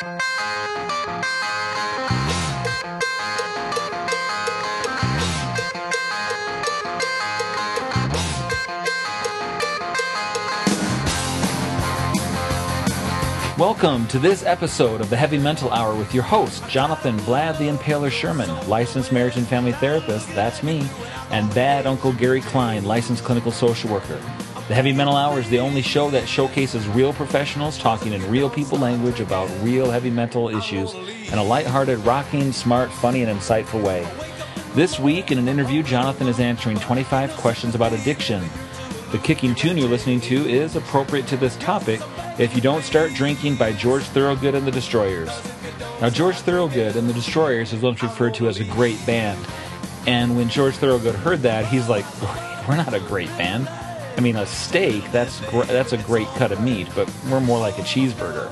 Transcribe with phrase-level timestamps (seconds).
[0.00, 0.18] Welcome
[14.06, 18.10] to this episode of the Heavy Mental Hour with your host, Jonathan Vlad the Impaler
[18.10, 20.88] Sherman, licensed marriage and family therapist, that's me,
[21.30, 24.18] and bad Uncle Gary Klein, licensed clinical social worker.
[24.70, 28.48] The Heavy Mental Hour is the only show that showcases real professionals talking in real
[28.48, 33.82] people language about real heavy mental issues in a lighthearted, rocking, smart, funny, and insightful
[33.82, 34.06] way.
[34.76, 38.44] This week, in an interview, Jonathan is answering 25 questions about addiction.
[39.10, 42.00] The kicking tune you're listening to is appropriate to this topic
[42.38, 45.30] if You Don't Start Drinking by George Thorogood and the Destroyers.
[46.00, 49.44] Now, George Thorogood and the Destroyers is once referred to as a great band.
[50.06, 52.04] And when George Thorogood heard that, he's like,
[52.68, 53.68] we're not a great band.
[54.16, 57.58] I mean, a steak, that's, gr- that's a great cut of meat, but we're more
[57.58, 58.50] like a cheeseburger.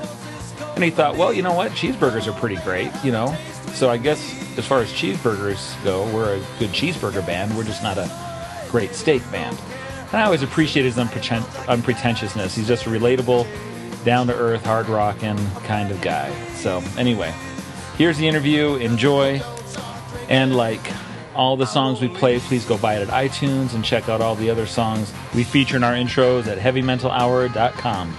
[0.75, 1.71] And he thought, well, you know what?
[1.73, 3.35] Cheeseburgers are pretty great, you know?
[3.73, 4.19] So I guess
[4.57, 7.55] as far as cheeseburgers go, we're a good cheeseburger band.
[7.55, 8.09] We're just not a
[8.69, 9.57] great steak band.
[10.07, 12.55] And I always appreciate his unpretentiousness.
[12.55, 13.45] He's just a relatable,
[14.05, 16.33] down to earth, hard rocking kind of guy.
[16.55, 17.33] So, anyway,
[17.97, 18.75] here's the interview.
[18.75, 19.41] Enjoy.
[20.29, 20.81] And like
[21.35, 24.35] all the songs we play, please go buy it at iTunes and check out all
[24.35, 28.15] the other songs we feature in our intros at heavymentalhour.com.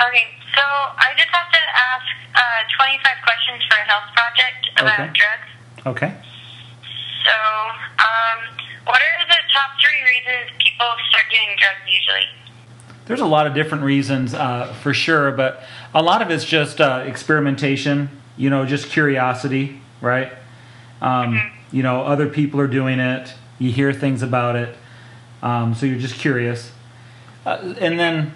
[0.00, 2.40] Okay, so I just have to ask uh,
[2.76, 5.12] 25 questions for a health project about Okay.
[5.18, 5.86] drugs.
[5.86, 6.14] Okay.
[7.24, 7.32] So,
[7.98, 8.38] um,
[8.84, 12.26] what are the top three reasons people start doing drugs usually?
[13.06, 15.62] There's a lot of different reasons uh, for sure, but
[15.94, 20.32] a lot of it's just uh, experimentation, you know, just curiosity, right?
[21.00, 24.76] Um, You know, other people are doing it, you hear things about it,
[25.42, 26.72] um, so you're just curious.
[27.44, 28.34] Uh, and then,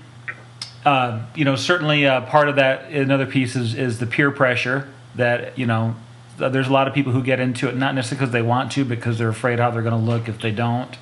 [0.84, 4.88] uh, you know, certainly uh, part of that, another piece is, is the peer pressure
[5.14, 5.94] that, you know,
[6.38, 8.84] there's a lot of people who get into it not necessarily because they want to,
[8.84, 10.97] because they're afraid how they're going to look if they don't,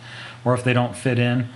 [0.45, 1.49] or if they don't fit in.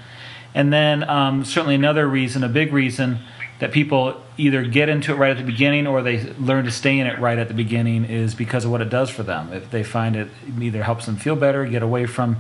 [0.54, 3.18] And then um, certainly another reason, a big reason
[3.64, 6.98] that people either get into it right at the beginning or they learn to stay
[6.98, 9.50] in it right at the beginning is because of what it does for them.
[9.54, 10.28] If they find it
[10.60, 12.36] either helps them feel better, get away from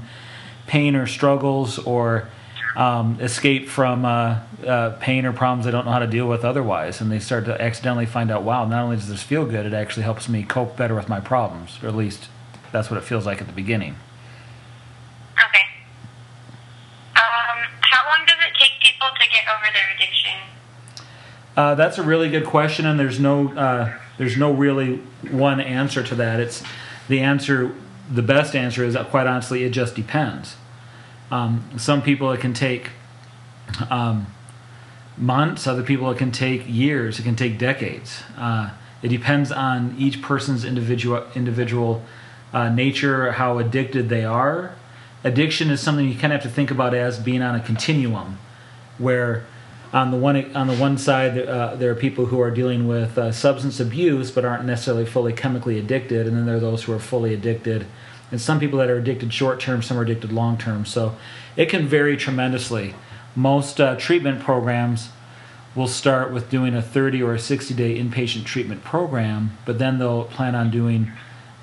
[0.66, 2.28] pain or struggles, or
[2.76, 6.44] um, escape from uh, uh, pain or problems they don't know how to deal with
[6.44, 9.64] otherwise, and they start to accidentally find out, wow, not only does this feel good,
[9.64, 12.28] it actually helps me cope better with my problems, or at least
[12.70, 13.96] that's what it feels like at the beginning.
[15.32, 15.64] Okay.
[17.16, 20.34] Um, how long does it take people to get over their addiction?
[21.56, 24.96] Uh, that's a really good question, and there's no uh, there's no really
[25.30, 26.40] one answer to that.
[26.40, 26.62] It's
[27.08, 27.72] the answer.
[28.12, 30.56] The best answer is quite honestly, it just depends.
[31.30, 32.90] Um, some people it can take
[33.88, 34.26] um,
[35.16, 35.66] months.
[35.66, 37.18] Other people it can take years.
[37.18, 38.22] It can take decades.
[38.36, 38.70] Uh,
[39.02, 42.02] it depends on each person's individual individual
[42.52, 44.74] uh, nature, how addicted they are.
[45.22, 48.38] Addiction is something you kind of have to think about as being on a continuum,
[48.98, 49.46] where
[49.94, 53.16] on the one on the one side uh, there are people who are dealing with
[53.16, 56.92] uh, substance abuse but aren't necessarily fully chemically addicted, and then there are those who
[56.92, 57.86] are fully addicted,
[58.32, 60.84] and some people that are addicted short term, some are addicted long term.
[60.84, 61.14] So
[61.56, 62.94] it can vary tremendously.
[63.36, 65.10] Most uh, treatment programs
[65.76, 69.98] will start with doing a 30 or a 60 day inpatient treatment program, but then
[69.98, 71.12] they'll plan on doing,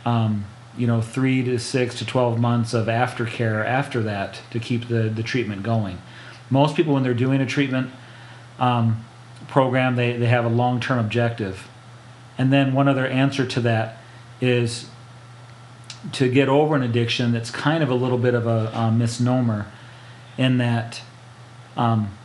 [0.05, 0.45] um,
[0.77, 5.03] you know, three to six to 12 months of aftercare after that to keep the,
[5.03, 6.01] the treatment going.
[6.49, 7.91] Most people, when they're doing a treatment
[8.61, 9.03] um,
[9.49, 11.67] program, they, they have a long term objective.
[12.37, 13.97] And then one other answer to that
[14.39, 14.87] is
[16.13, 19.67] to get over an addiction that's kind of a little bit of a, a misnomer
[20.37, 21.01] in that
[21.75, 22.17] um,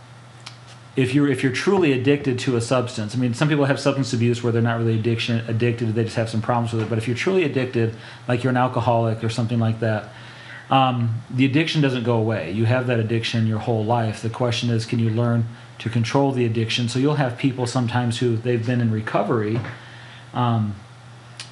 [0.95, 4.13] if you're if you're truly addicted to a substance, I mean, some people have substance
[4.15, 6.89] abuse where they're not really addiction addicted; they just have some problems with it.
[6.89, 7.95] But if you're truly addicted,
[8.27, 10.09] like you're an alcoholic or something like that,
[10.71, 12.51] um, the addiction doesn't go away.
[12.53, 14.23] You have that addiction your whole life.
[14.23, 15.47] The question is, can you learn
[15.79, 16.89] to control the addiction?
[16.89, 19.61] So you'll have people sometimes who they've been in recovery.
[20.35, 20.75] Um,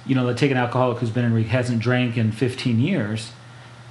[0.06, 3.32] you know, they take an alcoholic who's been in re- hasn't drank in 15 years,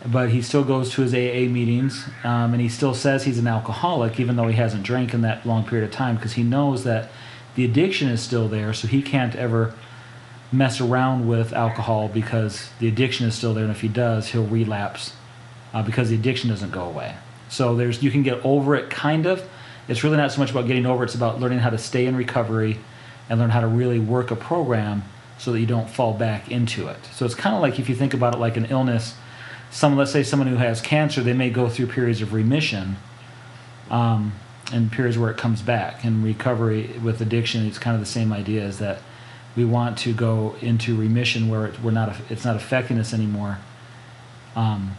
[0.06, 3.48] but he still goes to his AA meetings, um, and he still says he's an
[3.48, 6.84] alcoholic, even though he hasn't drank in that long period of time, because he knows
[6.84, 7.10] that
[7.56, 9.74] the addiction is still there, so he can't ever
[10.52, 14.46] mess around with alcohol because the addiction is still there, and if he does, he'll
[14.46, 15.14] relapse
[15.74, 17.16] uh, because the addiction doesn't go away.
[17.50, 19.48] So there's you can get over it, kind of.
[19.88, 22.16] It's really not so much about getting over; it's about learning how to stay in
[22.16, 22.80] recovery
[23.30, 25.04] and learn how to really work a program
[25.38, 27.06] so that you don't fall back into it.
[27.12, 29.16] So it's kind of like if you think about it like an illness.
[29.72, 32.98] Some, let's say, someone who has cancer, they may go through periods of remission,
[33.90, 34.34] um,
[34.72, 36.04] and periods where it comes back.
[36.04, 39.00] And recovery with addiction, it's kind of the same idea: is that
[39.56, 43.58] we want to go into remission where it, we're not it's not affecting us anymore.
[44.56, 44.96] Um,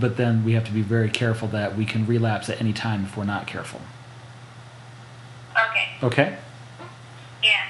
[0.00, 3.04] but then we have to be very careful that we can relapse at any time
[3.04, 3.80] if we're not careful.
[5.52, 5.88] Okay.
[6.02, 6.36] Okay.
[7.42, 7.66] Yeah.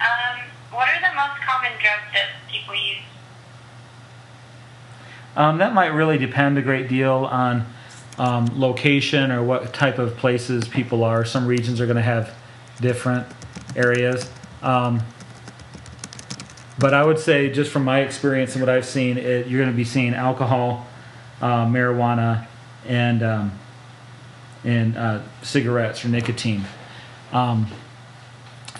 [0.00, 0.40] Um,
[0.72, 2.98] what are the most common drugs that people use?
[5.36, 7.66] Um, that might really depend a great deal on
[8.18, 11.24] um, location or what type of places people are.
[11.24, 12.34] Some regions are going to have
[12.80, 13.26] different
[13.76, 14.28] areas.
[14.62, 15.00] Um,
[16.80, 19.70] but I would say, just from my experience and what I've seen, it, you're going
[19.70, 20.86] to be seeing alcohol,
[21.40, 22.46] uh, marijuana,
[22.86, 23.52] and um,
[24.64, 26.64] and uh, cigarettes or nicotine,
[27.32, 27.66] um,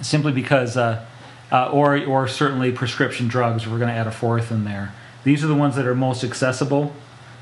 [0.00, 1.04] simply because, uh,
[1.52, 3.66] uh or or certainly prescription drugs.
[3.66, 4.94] We're going to add a fourth in there.
[5.22, 6.94] These are the ones that are most accessible,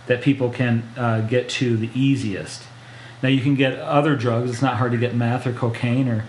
[0.08, 2.64] that people can uh, get to the easiest.
[3.22, 4.50] Now you can get other drugs.
[4.50, 6.24] It's not hard to get meth or cocaine or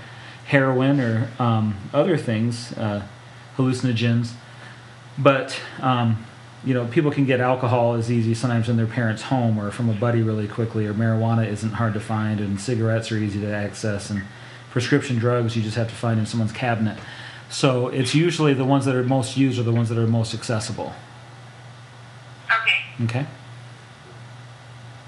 [0.46, 3.04] heroin or um, other things, uh,
[3.60, 4.32] hallucinogens.
[5.18, 6.26] But um,
[6.64, 9.90] you know, people can get alcohol as easy sometimes in their parents' home or from
[9.90, 10.86] a buddy really quickly.
[10.86, 14.24] Or marijuana isn't hard to find, and cigarettes are easy to access, and
[14.72, 16.98] prescription drugs you just have to find in someone's cabinet.
[17.50, 20.34] So it's usually the ones that are most used are the ones that are most
[20.34, 20.94] accessible.
[22.48, 23.06] Okay.
[23.06, 23.26] Okay.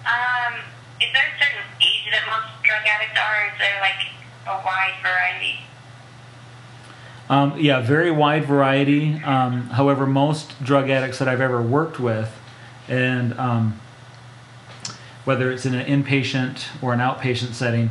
[0.05, 0.53] Um,
[0.99, 4.01] is there a certain age that most drug addicts are, or is there like
[4.47, 5.59] a wide variety?
[7.31, 9.13] Um, yeah, very wide variety.
[9.23, 12.29] Um, however, most drug addicts that I've ever worked with,
[12.89, 13.79] and um,
[15.23, 17.89] whether it's in an inpatient or an outpatient setting,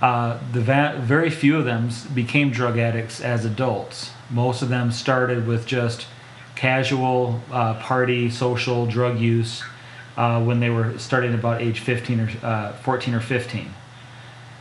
[0.00, 4.12] uh, the va- very few of them became drug addicts as adults.
[4.30, 6.06] Most of them started with just
[6.54, 9.64] casual uh, party, social drug use
[10.16, 13.74] uh, when they were starting about age 15 or uh, 14 or 15.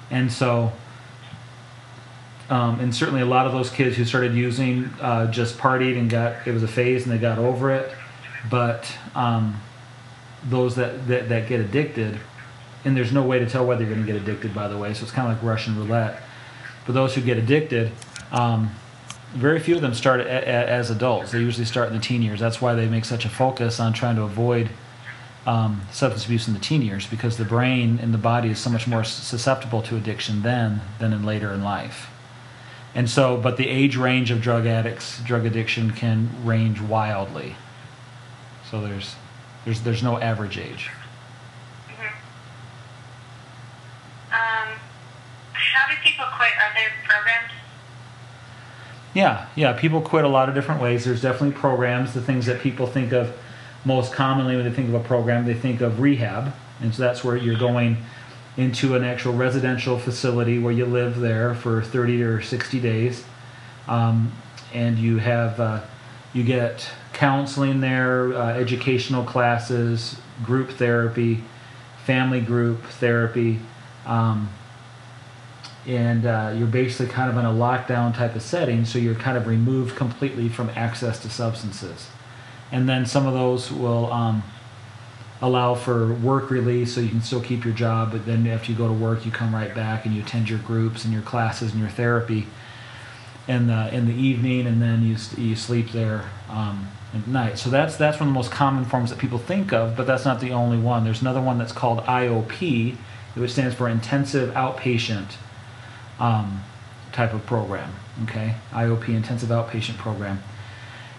[0.09, 0.71] And so
[2.49, 6.09] um, and certainly a lot of those kids who started using uh, just partied and
[6.09, 7.91] got it was a phase and they got over it.
[8.49, 9.61] But um,
[10.45, 12.19] those that, that, that get addicted,
[12.85, 14.94] and there's no way to tell whether you're going to get addicted, by the way,
[14.94, 16.21] so it's kind of like Russian roulette.
[16.85, 17.91] But those who get addicted,
[18.31, 18.71] um,
[19.33, 21.31] very few of them start a, a, as adults.
[21.31, 22.39] They usually start in the teen years.
[22.39, 24.69] That's why they make such a focus on trying to avoid
[25.45, 28.69] um, substance abuse in the teen years because the brain and the body is so
[28.69, 32.09] much more susceptible to addiction then than in later in life.
[32.95, 37.55] And so, but the age range of drug addicts, drug addiction can range wildly.
[38.69, 39.15] So there's,
[39.65, 40.89] there's, there's no average age.
[41.87, 42.03] Mm-hmm.
[44.33, 44.79] Um,
[45.53, 46.51] how do people quit?
[46.53, 47.51] Are there programs?
[49.13, 49.73] Yeah, yeah.
[49.73, 51.05] People quit a lot of different ways.
[51.05, 52.13] There's definitely programs.
[52.13, 53.37] The things that people think of
[53.85, 57.23] most commonly when they think of a program, they think of rehab, and so that's
[57.23, 57.97] where you're going
[58.57, 63.24] into an actual residential facility where you live there for 30 or 60 days,
[63.88, 64.31] um,
[64.74, 65.81] and you have uh,
[66.33, 71.44] you get counseling there, uh, educational classes, group therapy,
[72.04, 73.59] family group therapy,
[74.07, 74.50] um,
[75.86, 79.38] and uh, you're basically kind of in a lockdown type of setting, so you're kind
[79.38, 82.09] of removed completely from access to substances,
[82.71, 84.12] and then some of those will.
[84.12, 84.44] Um,
[85.41, 88.77] allow for work release so you can still keep your job, but then after you
[88.77, 91.71] go to work, you come right back and you attend your groups and your classes
[91.71, 92.47] and your therapy
[93.47, 97.57] in the in the evening, and then you you sleep there um, at night.
[97.57, 100.25] So that's that's one of the most common forms that people think of, but that's
[100.25, 101.03] not the only one.
[101.03, 102.95] There's another one that's called IOP,
[103.35, 105.35] which stands for Intensive Outpatient
[106.19, 106.63] um,
[107.13, 107.94] type of program.
[108.23, 110.41] Okay, IOP, Intensive Outpatient Program,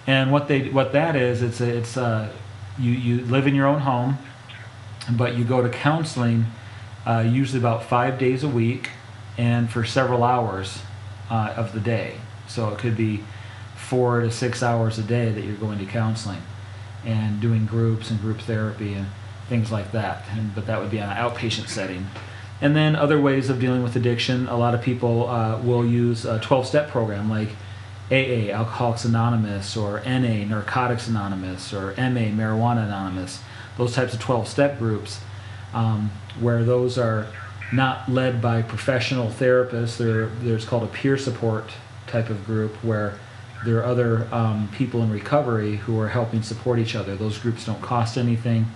[0.07, 2.33] and what they what that is, it's a, it's a
[2.79, 4.19] you, you live in your own home,
[5.11, 6.47] but you go to counseling
[7.07, 8.91] uh, usually about five days a week
[9.37, 10.83] and for several hours
[11.31, 12.17] uh, of the day.
[12.47, 13.25] So it could be
[13.77, 16.43] four to six hours a day that you're going to counseling
[17.05, 19.07] and doing groups and group therapy and
[19.49, 20.25] things like that.
[20.33, 22.07] And, but that would be an outpatient setting.
[22.61, 26.25] And then other ways of dealing with addiction, a lot of people uh, will use
[26.25, 27.51] a 12 step program like
[28.11, 33.41] AA, Alcoholics Anonymous, or NA, Narcotics Anonymous, or MA, Marijuana Anonymous,
[33.77, 35.21] those types of 12 step groups,
[35.75, 36.11] um,
[36.41, 37.27] where those are
[37.73, 39.99] not led by professional therapists.
[39.99, 41.71] They're, there's called a peer support
[42.07, 43.19] type of group where
[43.65, 47.17] there are other um, people in recovery who are helping support each other.
[47.17, 48.67] Those groups don't cost anything.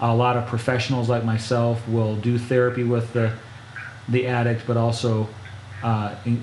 [0.00, 3.32] A lot of professionals like myself will do therapy with the,
[4.08, 5.28] the addict, but also
[5.82, 6.42] uh, in,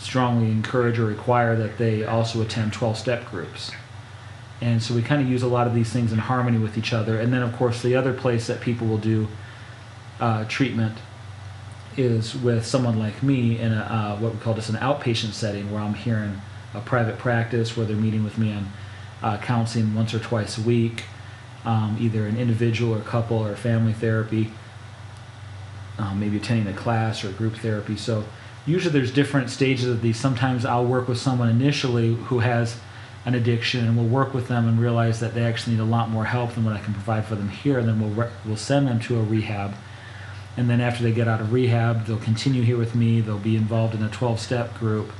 [0.00, 3.70] strongly encourage or require that they also attend 12 step groups.
[4.62, 6.92] And so we kind of use a lot of these things in harmony with each
[6.92, 7.18] other.
[7.18, 9.28] And then, of course, the other place that people will do
[10.18, 10.98] uh, treatment
[11.96, 15.70] is with someone like me in a uh, what we call just an outpatient setting
[15.72, 16.40] where I'm here in
[16.72, 18.72] a private practice where they're meeting with me on
[19.22, 21.04] uh, counseling once or twice a week,
[21.64, 24.52] um, either an individual or couple or family therapy,
[25.98, 27.96] um, maybe attending a class or group therapy.
[27.96, 28.24] So
[28.66, 30.18] usually there's different stages of these.
[30.18, 32.76] Sometimes I'll work with someone initially who has
[33.24, 36.08] an addiction and we'll work with them and realize that they actually need a lot
[36.08, 37.78] more help than what I can provide for them here.
[37.78, 39.74] And then we'll, re- we'll send them to a rehab.
[40.56, 43.20] And then after they get out of rehab, they'll continue here with me.
[43.20, 45.12] They'll be involved in a 12 step group.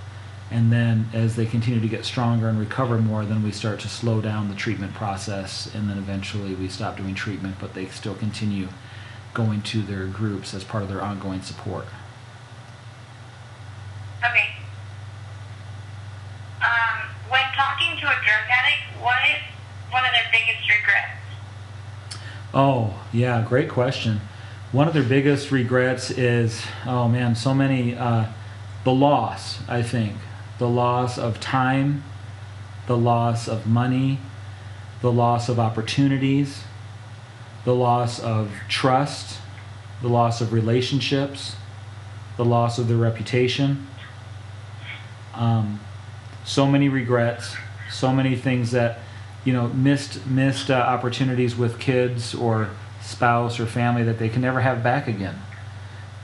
[0.51, 3.89] And then as they continue to get stronger and recover more, then we start to
[3.89, 5.73] slow down the treatment process.
[5.75, 8.69] And then eventually we stop doing treatment, but they still continue
[9.33, 11.87] going to their groups as part of their ongoing support.
[14.25, 14.49] Okay.
[16.61, 19.41] Um, when talking to a drug addict, what is
[19.91, 21.21] one of their biggest regrets?
[22.53, 24.21] Oh, yeah, great question.
[24.73, 28.27] One of their biggest regrets is, oh man, so many, uh,
[28.85, 30.17] the loss, I think.
[30.59, 32.05] The loss of time,
[32.87, 34.19] the loss of money,
[35.01, 36.65] the loss of opportunities,
[37.65, 39.39] the loss of trust,
[40.03, 41.57] the loss of relationships,
[42.37, 43.87] the loss of their reputation.
[45.41, 45.81] Um,
[46.45, 47.57] so many regrets,
[47.91, 49.01] so many things that
[49.45, 52.71] you know missed missed uh, opportunities with kids or
[53.01, 55.41] spouse or family that they can never have back again.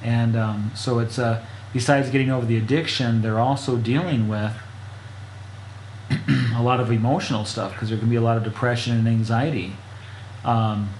[0.02, 4.52] And um, so it's uh, besides getting over the addiction, they're also dealing with
[6.54, 9.72] a lot of emotional stuff because there can be a lot of depression and anxiety.
[10.44, 10.90] Um,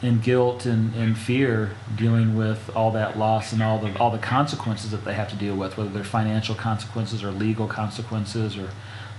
[0.00, 4.18] and guilt and, and fear dealing with all that loss and all the all the
[4.18, 8.70] consequences that they have to deal with, whether they're financial consequences or legal consequences or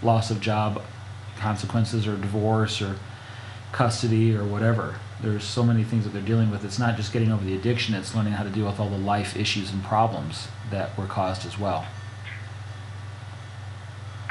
[0.02, 0.82] loss of job
[1.38, 2.96] consequences or divorce or
[3.72, 4.96] custody or whatever.
[5.22, 6.64] There's so many things that they're dealing with.
[6.64, 8.98] It's not just getting over the addiction, it's learning how to deal with all the
[8.98, 11.86] life issues and problems that were caused as well.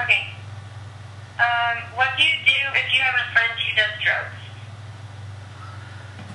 [0.00, 0.28] Okay.
[1.38, 4.34] Um, what do you do if you have a friend who does drugs?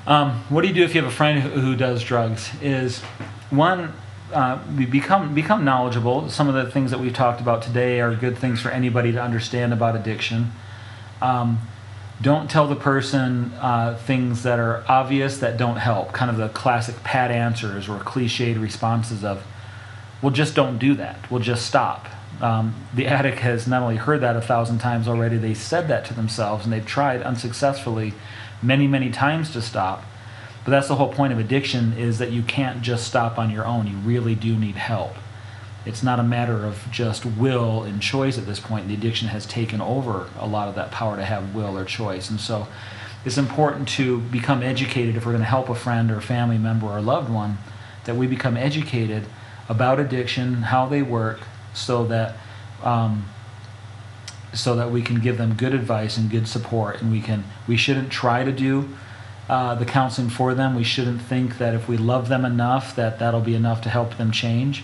[0.05, 2.51] Um, what do you do if you have a friend who, does drugs?
[2.61, 2.99] Is
[3.49, 3.93] one,
[4.33, 6.29] uh, we become become knowledgeable.
[6.29, 9.21] Some of the things that we've talked about today are good things for anybody to
[9.21, 10.51] understand about addiction.
[11.21, 11.59] Um,
[12.21, 16.11] don't tell the person uh, things that are obvious that don't help.
[16.11, 19.45] Kind of the classic pat answers or cliched responses of,
[20.21, 21.31] "Well, just don't do that.
[21.31, 22.07] We'll just stop."
[22.41, 26.03] Um, the addict has not only heard that a thousand times already, they said that
[26.05, 28.13] to themselves, and they've tried unsuccessfully
[28.63, 30.03] many, many times to stop.
[30.63, 33.65] But that's the whole point of addiction is that you can't just stop on your
[33.65, 33.87] own.
[33.87, 35.15] You really do need help.
[35.85, 38.87] It's not a matter of just will and choice at this point.
[38.87, 42.29] The addiction has taken over a lot of that power to have will or choice.
[42.29, 42.67] And so
[43.25, 46.57] it's important to become educated if we're going to help a friend or a family
[46.57, 47.57] member or a loved one,
[48.05, 49.25] that we become educated
[49.67, 51.41] about addiction, how they work,
[51.73, 52.35] so that
[52.81, 53.25] um,
[54.53, 57.75] so that we can give them good advice and good support and we can we
[57.75, 58.87] shouldn't try to do
[59.49, 60.73] uh, the counseling for them.
[60.73, 64.17] We shouldn't think that if we love them enough that that'll be enough to help
[64.17, 64.83] them change.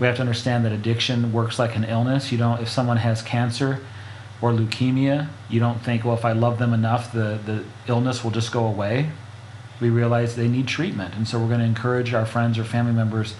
[0.00, 2.32] We have to understand that addiction works like an illness.
[2.32, 3.80] You don't if someone has cancer
[4.42, 8.30] or leukemia you don't think well if i love them enough the, the illness will
[8.30, 9.10] just go away.
[9.80, 12.92] We realize they need treatment and so we're going to encourage our friends or family
[12.92, 13.34] members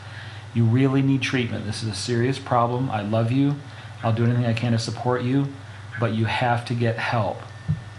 [0.53, 1.67] you really need treatment.
[1.67, 2.89] This is a serious problem.
[2.89, 3.57] I love you
[4.05, 5.47] I'll do anything I can to support you,
[5.99, 7.39] but you have to get help.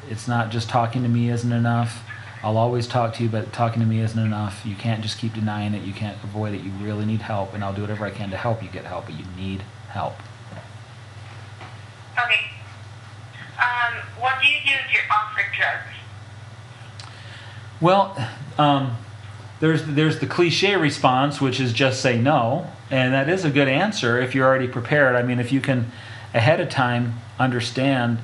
[0.07, 2.03] It's not just talking to me isn't enough.
[2.43, 4.63] I'll always talk to you, but talking to me isn't enough.
[4.63, 5.81] You can't just keep denying it.
[5.81, 6.61] You can't avoid it.
[6.61, 9.05] You really need help, and I'll do whatever I can to help you get help,
[9.05, 10.13] but you need help.
[12.13, 12.51] Okay.
[13.57, 17.09] Um, what do you do if you're offered drugs?
[17.81, 18.95] Well, um,
[19.59, 23.67] there's there's the cliche response, which is just say no, and that is a good
[23.67, 25.15] answer if you're already prepared.
[25.15, 25.91] I mean, if you can
[26.33, 28.19] ahead of time understand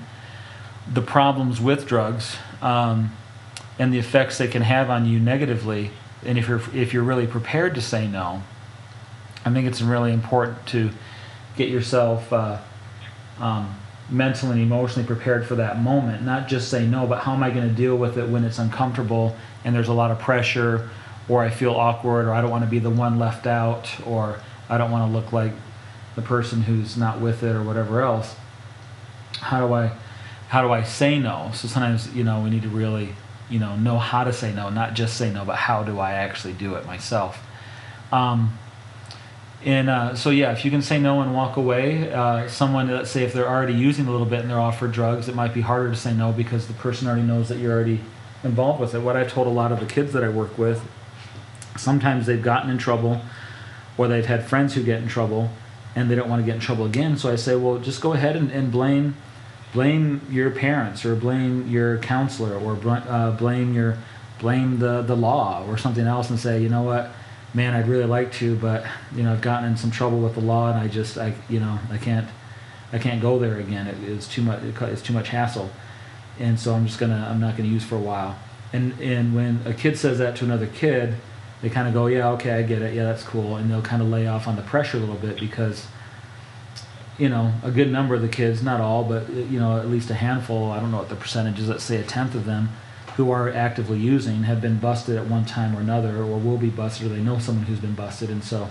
[0.92, 3.12] the problems with drugs um,
[3.80, 5.92] and the effects they can have on you negatively,
[6.26, 8.44] and if you're if you're really prepared to say no,
[9.46, 10.92] I think it's really important to
[11.56, 12.58] get yourself uh,
[13.40, 13.74] um,
[14.10, 16.24] mentally and emotionally prepared for that moment.
[16.24, 18.60] Not just say no, but how am I going to deal with it when it's
[18.60, 20.90] uncomfortable and there's a lot of pressure
[21.32, 24.42] or I feel awkward, or I don't want to be the one left out, or
[24.68, 25.54] I don't want to look like
[26.16, 28.36] the person who's not with it, or whatever else.
[29.40, 29.94] How do I,
[30.50, 31.52] how do I say no?
[31.54, 33.16] So sometimes you know we need to really,
[33.50, 36.12] you know, know how to say no, not just say no, but how do I
[36.12, 37.42] actually do it myself.
[38.12, 38.60] Um,
[39.64, 43.10] and uh, so yeah, if you can say no and walk away, uh, someone let's
[43.10, 45.62] say if they're already using a little bit and they're offered drugs, it might be
[45.62, 48.02] harder to say no because the person already knows that you're already
[48.44, 49.00] involved with it.
[49.00, 50.84] What I told a lot of the kids that I work with
[51.78, 53.22] sometimes they've gotten in trouble
[53.98, 55.50] or they've had friends who get in trouble
[55.96, 57.18] and they don't want to get in trouble again.
[57.18, 59.16] So I say, well, just go ahead and, and blame
[59.74, 63.98] blame your parents or blame your counselor or uh, blame your
[64.40, 67.12] blame the the law or something else and say, you know what,
[67.54, 68.86] man, I'd really like to, but
[69.16, 71.60] you know, I've gotten in some trouble with the law and I just I you
[71.60, 72.28] know I can't
[72.94, 73.88] I can't go there again.
[73.88, 74.62] It, it's too much.
[74.64, 75.70] It's too much hassle,
[76.40, 78.38] and so I'm just gonna I'm not gonna use for a while.
[78.74, 81.16] And and when a kid says that to another kid,
[81.62, 82.94] they kind of go, yeah, okay, I get it.
[82.94, 85.40] Yeah, that's cool, and they'll kind of lay off on the pressure a little bit
[85.40, 85.88] because
[87.18, 89.88] you know, a good number of the kids, not all, but uh, you know, at
[89.88, 92.46] least a handful, I don't know what the percentage is, let's say a tenth of
[92.46, 92.70] them
[93.16, 96.70] who are actively using have been busted at one time or another or will be
[96.70, 98.70] busted or they know someone who's been busted and so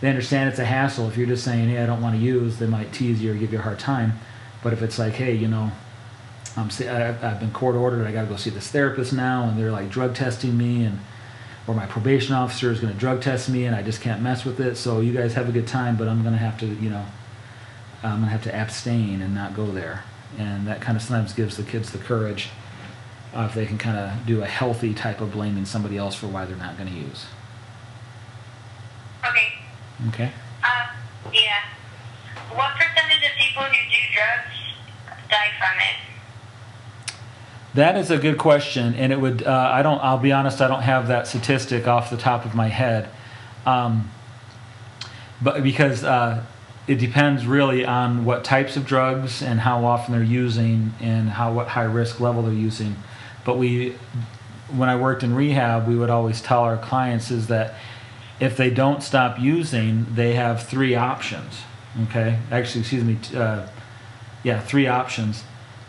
[0.00, 1.08] they understand it's a hassle.
[1.08, 3.34] If you're just saying, hey, I don't want to use, they might tease you or
[3.34, 4.14] give you a hard time.
[4.62, 5.70] But if it's like, hey, you know,
[6.56, 9.72] I'm, I've been court ordered, I got to go see this therapist now, and they're
[9.72, 11.00] like drug testing me and
[11.66, 14.44] or my probation officer is going to drug test me and I just can't mess
[14.44, 14.76] with it.
[14.76, 17.04] So you guys have a good time, but I'm going to have to, you know,
[18.02, 20.04] I'm going to have to abstain and not go there.
[20.38, 22.50] And that kind of sometimes gives the kids the courage
[23.34, 26.26] uh, if they can kind of do a healthy type of blaming somebody else for
[26.26, 27.26] why they're not going to use.
[29.26, 29.54] Okay.
[30.08, 30.32] Okay.
[30.62, 30.86] Uh,
[31.32, 31.62] yeah.
[32.52, 36.13] What percentage of people who do drugs die from it?
[37.74, 39.42] That is a good question, and it would.
[39.42, 39.98] Uh, I don't.
[39.98, 40.60] I'll be honest.
[40.60, 43.08] I don't have that statistic off the top of my head,
[43.66, 44.10] um,
[45.42, 46.44] but because uh,
[46.86, 51.52] it depends really on what types of drugs and how often they're using and how
[51.52, 52.94] what high risk level they're using.
[53.44, 53.96] But we,
[54.70, 57.74] when I worked in rehab, we would always tell our clients is that
[58.38, 61.62] if they don't stop using, they have three options.
[62.04, 63.66] Okay, actually, excuse me, uh,
[64.44, 65.42] yeah, three options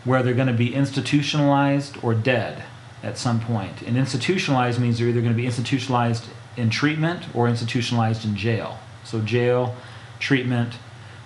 [0.06, 2.64] where they're going to be institutionalized or dead
[3.02, 3.82] at some point.
[3.82, 6.24] And institutionalized means they're either going to be institutionalized
[6.56, 8.78] in treatment or institutionalized in jail.
[9.04, 9.76] So jail,
[10.18, 10.74] treatment,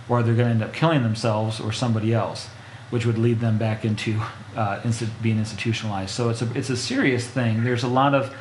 [0.09, 2.49] or they're going to end up killing themselves or somebody else,
[2.91, 4.21] which would lead them back into
[4.57, 4.81] uh,
[5.23, 6.11] being institutionalized.
[6.11, 7.63] So it's a it's a serious thing.
[7.63, 8.35] There's a lot of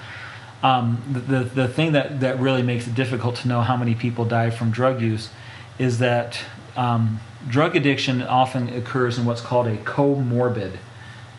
[0.63, 4.25] um, the, the thing that, that really makes it difficult to know how many people
[4.25, 5.29] die from drug use
[5.77, 6.39] is that
[6.75, 10.77] um, drug addiction often occurs in what's called a comorbid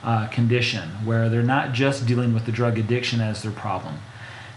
[0.03, 3.97] uh, condition, where they're not just dealing with the drug addiction as their problem.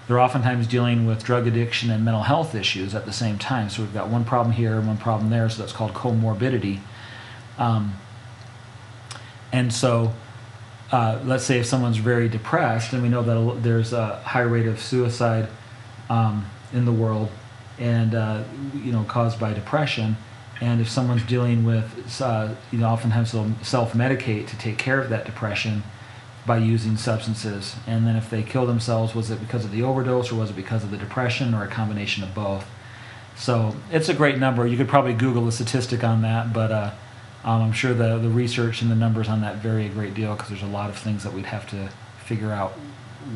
[0.07, 3.69] They're oftentimes dealing with drug addiction and mental health issues at the same time.
[3.69, 6.79] So we've got one problem here and one problem there, so that's called comorbidity.
[7.57, 7.95] Um,
[9.51, 10.13] and so
[10.91, 14.67] uh, let's say if someone's very depressed, and we know that there's a high rate
[14.67, 15.47] of suicide
[16.09, 17.29] um, in the world,
[17.79, 18.43] and uh,
[18.75, 20.15] you know caused by depression,
[20.61, 25.09] and if someone's dealing with, uh, you know, oftentimes they'll self-medicate to take care of
[25.09, 25.83] that depression
[26.45, 30.31] by using substances, and then if they kill themselves, was it because of the overdose,
[30.31, 32.65] or was it because of the depression, or a combination of both?
[33.35, 34.67] So it's a great number.
[34.67, 36.91] You could probably Google a statistic on that, but uh,
[37.43, 40.33] um, I'm sure the, the research and the numbers on that vary a great deal
[40.33, 41.89] because there's a lot of things that we'd have to
[42.23, 42.73] figure out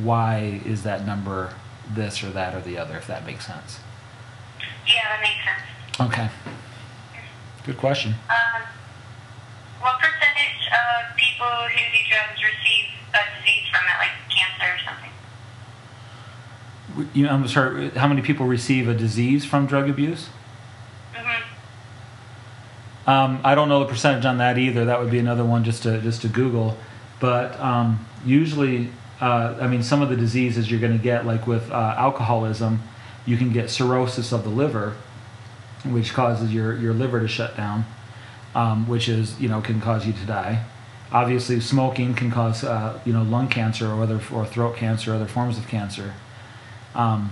[0.04, 1.54] why is that number
[1.94, 3.80] this or that or the other, if that makes sense.
[4.86, 6.12] Yeah, that makes sense.
[6.12, 6.30] Okay.
[7.68, 8.16] Good question.
[8.30, 8.62] Um,
[9.82, 14.80] what percentage of people who do drugs receive a disease from it, like cancer or
[14.88, 15.12] something?
[17.14, 20.30] You know, I'm sorry, how many people receive a disease from drug abuse?
[23.06, 24.86] Um, I don't know the percentage on that either.
[24.86, 26.78] That would be another one just to just to Google.
[27.20, 31.48] But um, usually, uh, I mean, some of the diseases you're going to get, like
[31.48, 32.82] with uh, alcoholism,
[33.26, 34.96] you can get cirrhosis of the liver,
[35.86, 37.86] which causes your your liver to shut down,
[38.56, 40.64] um, which is you know can cause you to die.
[41.12, 45.16] Obviously, smoking can cause uh, you know lung cancer or other or throat cancer, or
[45.16, 46.14] other forms of cancer.
[46.96, 47.32] Um,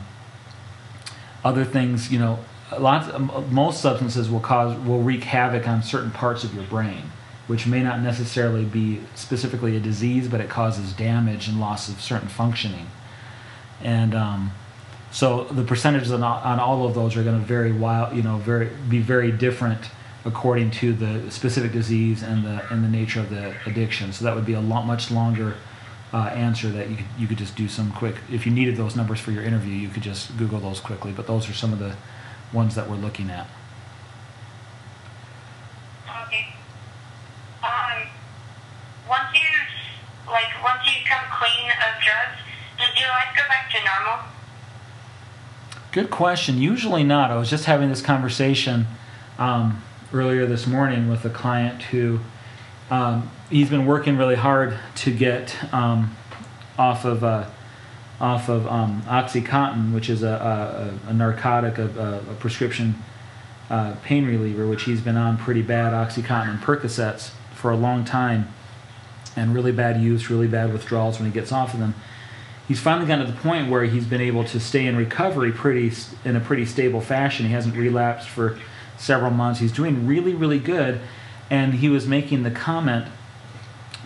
[1.44, 2.40] other things, you know,
[2.80, 3.08] lots
[3.52, 7.12] most substances will cause will wreak havoc on certain parts of your brain
[7.48, 12.02] which may not necessarily be specifically a disease but it causes damage and loss of
[12.02, 12.88] certain functioning
[13.82, 14.52] and um,
[15.16, 18.38] so the percentages on, on all of those are going to vary wild you know
[18.38, 19.90] very be very different
[20.26, 24.36] according to the specific disease and the and the nature of the addiction so that
[24.36, 25.56] would be a lot much longer
[26.14, 28.96] uh, answer that you could, you could just do some quick if you needed those
[28.96, 31.80] numbers for your interview you could just google those quickly but those are some of
[31.80, 31.96] the
[32.54, 33.48] ones that we're looking at.
[36.28, 36.48] Okay.
[37.62, 38.08] Um,
[39.10, 39.50] once you
[40.28, 42.40] like once you come clean of drugs,
[42.80, 44.26] does your life go back to normal?
[45.96, 46.58] Good question.
[46.58, 47.32] Usually not.
[47.32, 48.86] I was just having this conversation
[49.40, 49.82] um,
[50.12, 52.20] earlier this morning with a client who
[52.92, 56.14] um, he's been working really hard to get um,
[56.78, 57.46] off of uh,
[58.20, 63.02] off of um, OxyContin, which is a, a, a narcotic, a, a prescription
[63.70, 68.04] uh, pain reliever, which he's been on pretty bad, OxyContin and Percocets, for a long
[68.04, 68.50] time,
[69.38, 71.96] and really bad use, really bad withdrawals when he gets off of them.
[72.68, 75.92] He's finally gotten to the point where he's been able to stay in recovery pretty
[76.24, 77.46] in a pretty stable fashion.
[77.46, 78.58] He hasn't relapsed for
[78.98, 79.60] several months.
[79.60, 81.00] He's doing really, really good.
[81.50, 83.08] And he was making the comment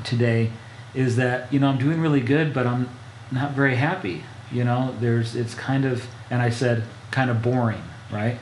[0.03, 0.51] today
[0.93, 2.89] is that you know I'm doing really good, but I'm
[3.31, 4.23] not very happy.
[4.51, 8.37] You know, there's it's kind of and I said kind of boring, right?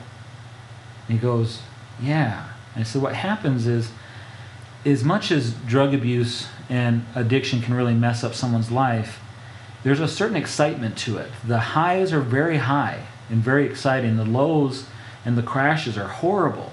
[1.06, 1.62] And he goes,
[2.00, 2.48] yeah.
[2.74, 3.90] And said what happens is
[4.84, 9.20] as much as drug abuse and addiction can really mess up someone's life,
[9.82, 11.30] there's a certain excitement to it.
[11.46, 14.16] The highs are very high and very exciting.
[14.16, 14.86] The lows
[15.24, 16.72] and the crashes are horrible.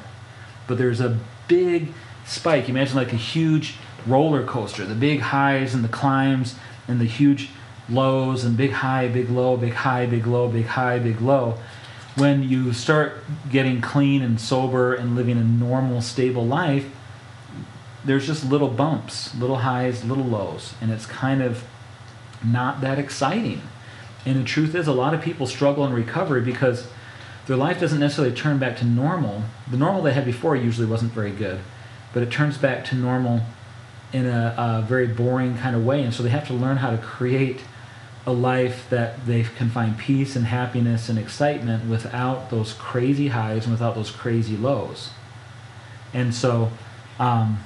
[0.67, 1.93] But there's a big
[2.25, 2.69] spike.
[2.69, 3.75] Imagine like a huge
[4.07, 6.55] roller coaster, the big highs and the climbs
[6.87, 7.49] and the huge
[7.89, 11.57] lows and big high, big low, big high, big low, big high, big low.
[12.15, 16.89] When you start getting clean and sober and living a normal, stable life,
[18.03, 21.63] there's just little bumps, little highs, little lows, and it's kind of
[22.43, 23.61] not that exciting.
[24.25, 26.87] And the truth is, a lot of people struggle in recovery because
[27.47, 29.43] their life doesn't necessarily turn back to normal.
[29.69, 31.59] The normal they had before usually wasn't very good,
[32.13, 33.41] but it turns back to normal
[34.11, 36.01] in a, a very boring kind of way.
[36.01, 37.61] And so they have to learn how to create
[38.25, 43.65] a life that they can find peace and happiness and excitement without those crazy highs
[43.65, 45.11] and without those crazy lows.
[46.13, 46.71] And so,
[47.19, 47.59] um,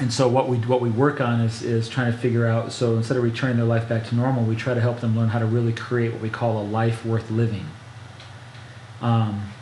[0.00, 2.72] and so what we what we work on is is trying to figure out.
[2.72, 5.28] So instead of returning their life back to normal, we try to help them learn
[5.28, 7.66] how to really create what we call a life worth living.
[9.00, 9.52] Um,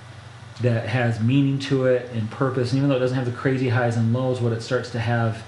[0.60, 2.70] that has meaning to it and purpose.
[2.70, 5.00] And even though it doesn't have the crazy highs and lows, what it starts to
[5.00, 5.42] have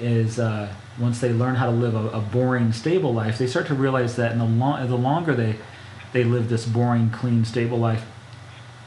[0.00, 3.66] is uh, once they learn how to live a, a, boring, stable life, they start
[3.66, 5.56] to realize that in the, long, the longer they
[6.12, 8.06] they live this boring, clean, stable life,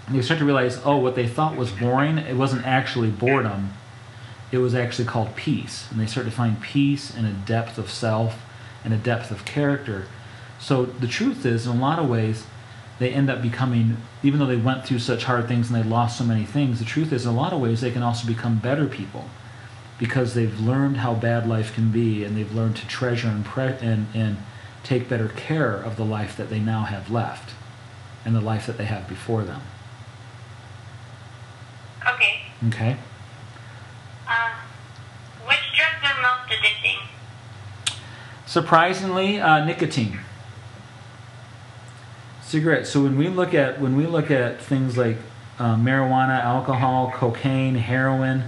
[0.09, 3.73] they start to realize, oh, what they thought was boring, it wasn't actually boredom.
[4.51, 5.87] It was actually called peace.
[5.91, 8.41] And they start to find peace and a depth of self
[8.83, 10.05] and a depth of character.
[10.59, 12.45] So the truth is, in a lot of ways,
[12.99, 16.17] they end up becoming, even though they went through such hard things and they lost
[16.17, 18.57] so many things, the truth is, in a lot of ways, they can also become
[18.57, 19.25] better people
[19.99, 23.77] because they've learned how bad life can be and they've learned to treasure and, pre-
[23.81, 24.37] and, and
[24.83, 27.53] take better care of the life that they now have left
[28.23, 29.61] and the life that they have before them.
[32.07, 32.41] Okay.
[32.67, 32.97] Okay.
[34.27, 34.53] Uh,
[35.45, 36.97] which drugs are most addicting?
[38.57, 40.17] Surprisingly, uh, nicotine
[42.41, 42.89] cigarettes.
[42.89, 45.17] So when we look at when we look at things like
[45.59, 48.45] uh, marijuana, alcohol, cocaine, heroin,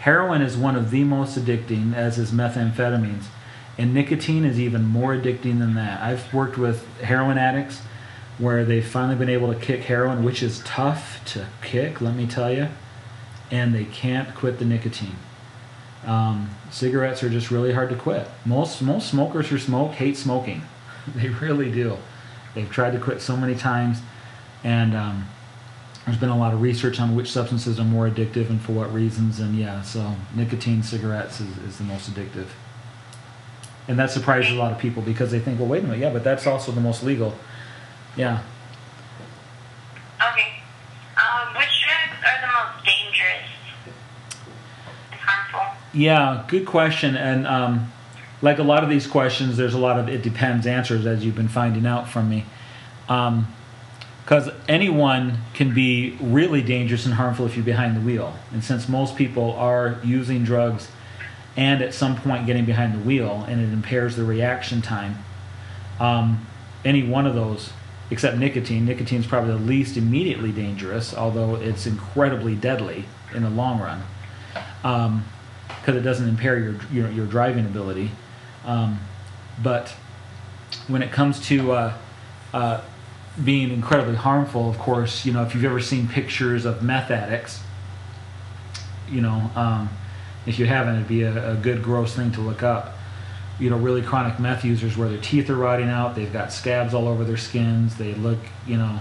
[0.00, 3.26] heroin is one of the most addicting, as is methamphetamines,
[3.78, 6.02] and nicotine is even more addicting than that.
[6.02, 7.82] I've worked with heroin addicts
[8.38, 12.26] where they've finally been able to kick heroin, which is tough to kick, let me
[12.26, 12.66] tell you,
[13.52, 15.18] and they can't quit the nicotine.
[16.06, 18.26] Um, cigarettes are just really hard to quit.
[18.44, 20.62] Most most smokers who smoke hate smoking.
[21.16, 21.98] They really do.
[22.54, 23.98] They've tried to quit so many times,
[24.62, 25.26] and um,
[26.04, 28.92] there's been a lot of research on which substances are more addictive and for what
[28.92, 29.40] reasons.
[29.40, 32.46] And yeah, so nicotine cigarettes is, is the most addictive.
[33.88, 36.12] And that surprises a lot of people because they think, well, wait a minute, yeah,
[36.12, 37.34] but that's also the most legal.
[38.16, 38.42] Yeah.
[40.16, 40.62] Okay.
[41.16, 43.48] Um, which drugs are the most dangerous
[45.10, 45.81] and harmful?
[45.94, 47.16] Yeah, good question.
[47.16, 47.92] And um,
[48.40, 51.36] like a lot of these questions, there's a lot of it depends answers as you've
[51.36, 52.46] been finding out from me.
[53.06, 58.34] Because um, anyone can be really dangerous and harmful if you're behind the wheel.
[58.52, 60.88] And since most people are using drugs
[61.58, 65.18] and at some point getting behind the wheel and it impairs the reaction time,
[66.00, 66.46] um,
[66.86, 67.70] any one of those,
[68.10, 73.50] except nicotine, nicotine is probably the least immediately dangerous, although it's incredibly deadly in the
[73.50, 74.02] long run
[75.82, 78.12] because it doesn't impair your, your, your driving ability.
[78.64, 79.00] Um,
[79.60, 79.88] but
[80.86, 81.94] when it comes to uh,
[82.54, 82.80] uh,
[83.42, 87.60] being incredibly harmful, of course, you know, if you've ever seen pictures of meth addicts,
[89.10, 89.90] you know, um,
[90.46, 92.94] if you haven't, it'd be a, a, good gross thing to look up.
[93.58, 96.94] You know, really chronic meth users where their teeth are rotting out, they've got scabs
[96.94, 99.00] all over their skins, they look, you know,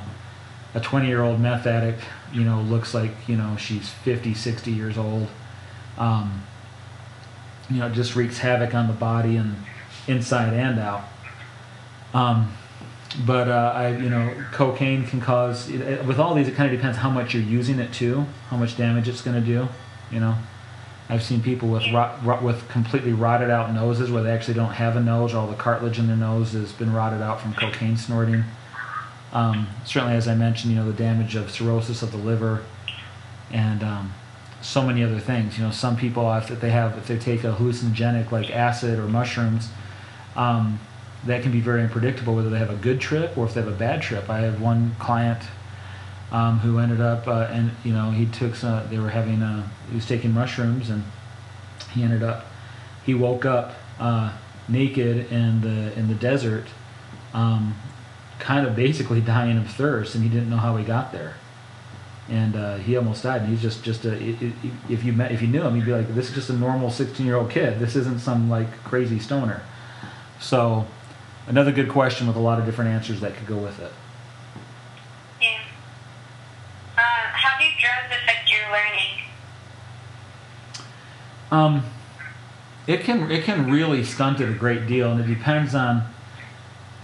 [0.74, 2.02] a 20 year old meth addict,
[2.34, 5.28] you know, looks like, you know, she's 50, 60 years old.
[5.98, 6.44] Um,
[7.70, 9.56] you know, it just wreaks havoc on the body and
[10.08, 11.04] inside and out.
[12.14, 12.52] Um,
[13.26, 15.70] but uh, I, you know, cocaine can cause.
[15.70, 18.78] With all these, it kind of depends how much you're using it to, how much
[18.78, 19.68] damage it's going to do.
[20.12, 20.36] You know,
[21.10, 24.74] I've seen people with rot, rot, with completely rotted out noses where they actually don't
[24.74, 25.34] have a nose.
[25.34, 28.46] All the cartilage in their nose has been rotted out from cocaine snorting.
[29.34, 32.64] Um, certainly, as I mentioned, you know the damage of cirrhosis of the liver,
[33.52, 34.14] and um,
[34.62, 35.58] so many other things.
[35.58, 39.08] You know, some people if they have if they take a hallucinogenic like acid or
[39.08, 39.70] mushrooms,
[40.36, 40.80] um,
[41.26, 43.72] that can be very unpredictable whether they have a good trip or if they have
[43.72, 44.30] a bad trip.
[44.30, 45.44] I have one client
[46.32, 49.68] um, who ended up uh, and you know he took some, they were having uh,
[49.90, 51.04] he was taking mushrooms and
[51.94, 52.46] he ended up
[53.06, 54.34] he woke up uh,
[54.68, 56.66] naked in the in the desert
[57.34, 57.76] um,
[58.40, 61.36] kind of basically dying of thirst and he didn't know how he got there
[62.30, 63.42] and uh, he almost died.
[63.42, 64.16] And he's just just a
[64.90, 66.90] if you met if you knew him you'd be like this is just a normal
[66.90, 67.80] 16 year old kid.
[67.80, 69.62] This isn't some like crazy stoner.
[70.40, 70.86] So
[71.48, 73.92] another good question with a lot of different answers that could go with it.
[75.42, 75.60] Yeah.
[76.98, 79.22] Uh, how do drugs affect your learning?
[81.52, 81.84] Um,
[82.88, 86.04] it can it can really stunt it a great deal, and it depends on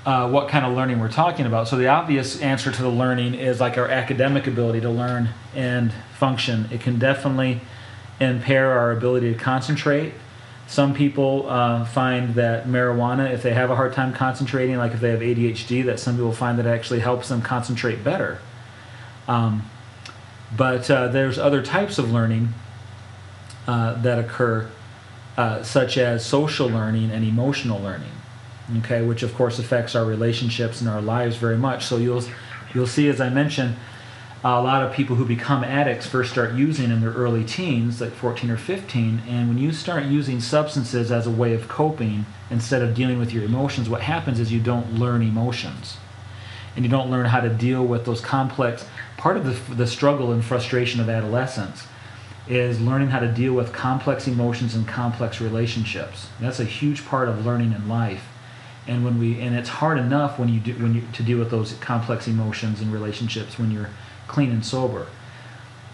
[0.07, 1.67] uh, what kind of learning we're talking about.
[1.67, 5.91] So the obvious answer to the learning is like our academic ability to learn and
[6.17, 6.69] function.
[6.71, 7.59] It can definitely
[8.21, 10.13] impair our ability to concentrate.
[10.65, 15.01] Some people uh, find that marijuana, if they have a hard time concentrating, like if
[15.01, 18.39] they have ADHD, that some people find that it actually helps them concentrate better.
[19.27, 19.69] Um,
[20.55, 22.53] but uh, there's other types of learning
[23.67, 24.69] uh, that occur,
[25.35, 28.16] uh, such as social learning and emotional learning.
[28.79, 31.85] Okay, which of course affects our relationships and our lives very much.
[31.85, 32.23] So you'll
[32.73, 33.75] you'll see, as I mentioned,
[34.43, 38.11] a lot of people who become addicts first start using in their early teens, like
[38.11, 39.23] 14 or 15.
[39.27, 43.33] And when you start using substances as a way of coping instead of dealing with
[43.33, 45.97] your emotions, what happens is you don't learn emotions.
[46.75, 48.85] And you don't learn how to deal with those complex,
[49.17, 51.87] part of the, the struggle and frustration of adolescence
[52.47, 56.29] is learning how to deal with complex emotions and complex relationships.
[56.39, 58.23] That's a huge part of learning in life.
[58.87, 61.51] And when we and it's hard enough when you do when you to deal with
[61.51, 63.89] those complex emotions and relationships when you're
[64.27, 65.07] clean and sober.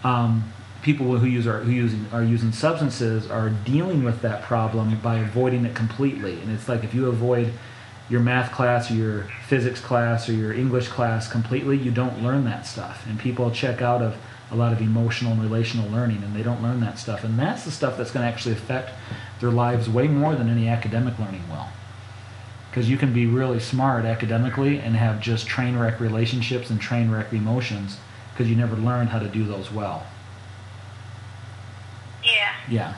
[0.04, 0.52] Um,
[0.82, 5.16] people who use are who using are using substances are dealing with that problem by
[5.16, 6.40] avoiding it completely.
[6.40, 7.52] And it's like if you avoid
[8.10, 12.44] your math class or your physics class or your English class completely, you don't learn
[12.44, 13.06] that stuff.
[13.08, 14.16] And people check out of
[14.50, 17.24] a lot of emotional and relational learning, and they don't learn that stuff.
[17.24, 18.92] And that's the stuff that's going to actually affect
[19.40, 21.66] their lives way more than any academic learning will.
[22.74, 27.08] Because you can be really smart academically and have just train wreck relationships and train
[27.08, 27.98] wreck emotions
[28.32, 30.04] because you never learned how to do those well.
[32.24, 32.52] Yeah.
[32.68, 32.94] Yeah.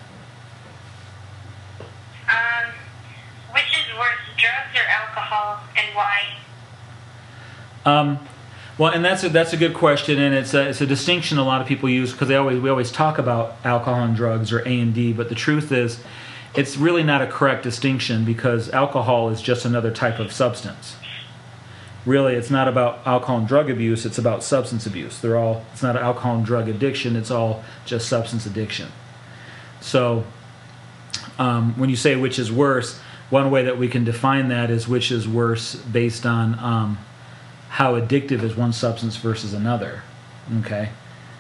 [2.31, 2.73] Um,
[3.53, 6.23] which is worse, drugs or alcohol, and why?
[7.85, 8.19] Um,
[8.79, 11.45] well, and that's a, that's a good question, and it's a, it's a distinction a
[11.45, 14.61] lot of people use because they always we always talk about alcohol and drugs or
[14.61, 16.03] A and D, but the truth is,
[16.57, 20.97] it's really not a correct distinction because alcohol is just another type of substance.
[22.05, 25.21] Really, it's not about alcohol and drug abuse; it's about substance abuse.
[25.21, 28.89] They're all it's not alcohol and drug addiction; it's all just substance addiction.
[29.81, 30.25] So,
[31.39, 34.87] um, when you say which is worse, one way that we can define that is
[34.87, 36.99] which is worse based on um,
[37.71, 40.03] how addictive is one substance versus another.
[40.61, 40.91] Okay?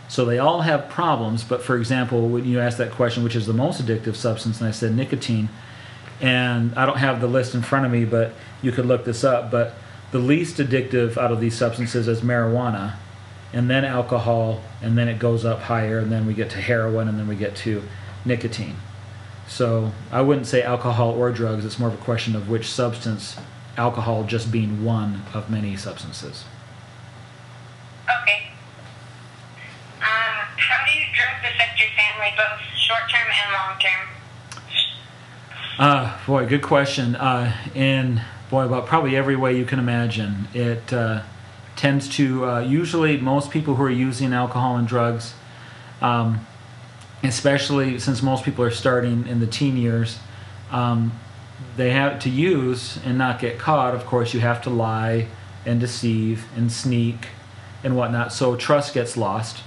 [0.08, 3.46] So they all have problems, but for example, when you asked that question, which is
[3.46, 5.48] the most addictive substance, and I said nicotine,
[6.20, 9.24] and I don't have the list in front of me, but you could look this
[9.24, 9.74] up, but
[10.12, 12.94] the least addictive out of these substances is marijuana,
[13.52, 17.08] and then alcohol, and then it goes up higher, and then we get to heroin,
[17.08, 17.82] and then we get to
[18.24, 18.76] nicotine.
[19.48, 23.36] So I wouldn't say alcohol or drugs, it's more of a question of which substance
[23.76, 26.44] alcohol just being one of many substances.
[28.04, 28.50] Okay.
[30.00, 34.08] Um, how do drugs affect your family, both short term and long term?
[35.78, 37.16] Uh, boy, good question.
[37.16, 38.20] Uh, in
[38.50, 41.22] boy, about probably every way you can imagine, it uh,
[41.74, 45.34] tends to uh, usually most people who are using alcohol and drugs,
[46.00, 46.46] um,
[47.22, 50.18] especially since most people are starting in the teen years,
[50.70, 51.12] um,
[51.76, 53.94] they have to use and not get caught.
[53.94, 55.28] Of course, you have to lie
[55.64, 57.28] and deceive and sneak
[57.84, 58.32] and whatnot.
[58.32, 59.62] So trust gets lost.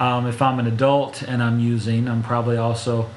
[0.00, 3.10] Um, if I'm an adult and I'm using, I'm probably also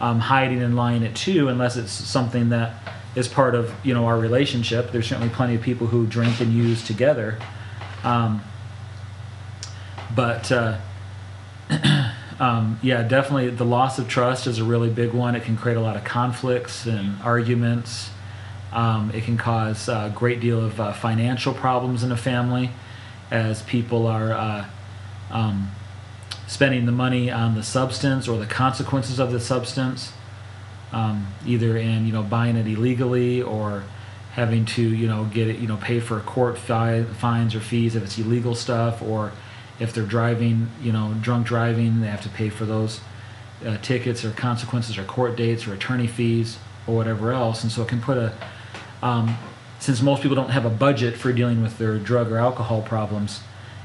[0.00, 2.74] um, hiding and lying it too, unless it's something that
[3.14, 4.92] is part of you know our relationship.
[4.92, 7.38] There's certainly plenty of people who drink and use together,
[8.04, 8.42] um,
[10.14, 10.50] but.
[10.50, 10.78] Uh,
[12.40, 15.34] um, yeah, definitely the loss of trust is a really big one.
[15.34, 18.10] It can create a lot of conflicts and arguments.
[18.72, 22.70] Um, it can cause a great deal of uh, financial problems in a family
[23.30, 24.64] as people are uh,
[25.30, 25.70] um,
[26.52, 30.12] spending the money on the substance or the consequences of the substance,
[30.92, 33.84] um, either in you know buying it illegally or
[34.32, 37.96] having to you know get it you know pay for court fi- fines or fees
[37.96, 39.32] if it's illegal stuff or
[39.80, 43.00] if they're driving you know drunk driving they have to pay for those
[43.66, 47.62] uh, tickets or consequences or court dates or attorney fees or whatever else.
[47.62, 48.34] And so it can put a
[49.02, 49.38] um,
[49.78, 53.40] since most people don't have a budget for dealing with their drug or alcohol problems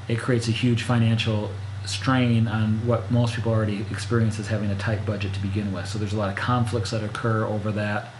[0.07, 1.51] it creates a huge financial
[1.87, 5.87] strain on what most people already experience as having a tight budget to begin with
[5.87, 8.11] so there's a lot of conflicts that occur over that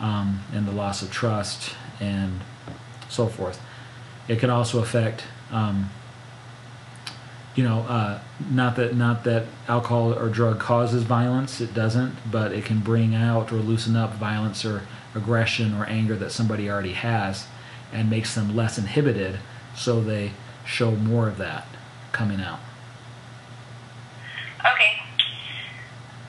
[0.00, 2.40] um, and the loss of trust and
[3.08, 3.60] so forth.
[4.28, 5.90] It can also affect, um,
[7.54, 11.60] you know, uh, not that not that alcohol or drug causes violence.
[11.60, 14.82] It doesn't, but it can bring out or loosen up violence or
[15.14, 17.46] aggression or anger that somebody already has,
[17.92, 19.38] and makes them less inhibited,
[19.76, 20.32] so they
[20.66, 21.66] show more of that
[22.10, 22.58] coming out.
[24.60, 24.98] Okay.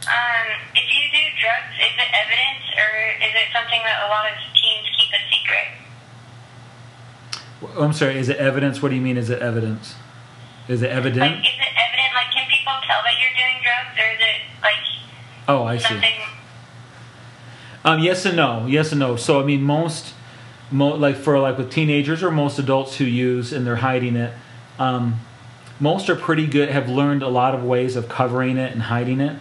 [0.06, 2.92] Um, if you do drugs, is it evidence or
[3.26, 5.68] is it something that a lot of teens keep a secret?
[7.80, 8.18] I'm sorry.
[8.18, 8.82] Is it evidence?
[8.82, 9.18] What do you mean?
[9.18, 9.96] Is it evidence?
[10.68, 11.20] Is it evident?
[11.20, 12.14] Like, is it evident?
[12.16, 14.80] Like, can people tell that you're doing drugs, or is it like
[15.48, 16.02] oh, I see.
[17.84, 18.66] Um, yes and no.
[18.66, 19.16] Yes and no.
[19.16, 20.14] So I mean, most,
[20.72, 24.34] mo- like for like with teenagers or most adults who use and they're hiding it,
[24.80, 25.20] um,
[25.80, 26.70] most are pretty good.
[26.70, 29.40] Have learned a lot of ways of covering it and hiding it.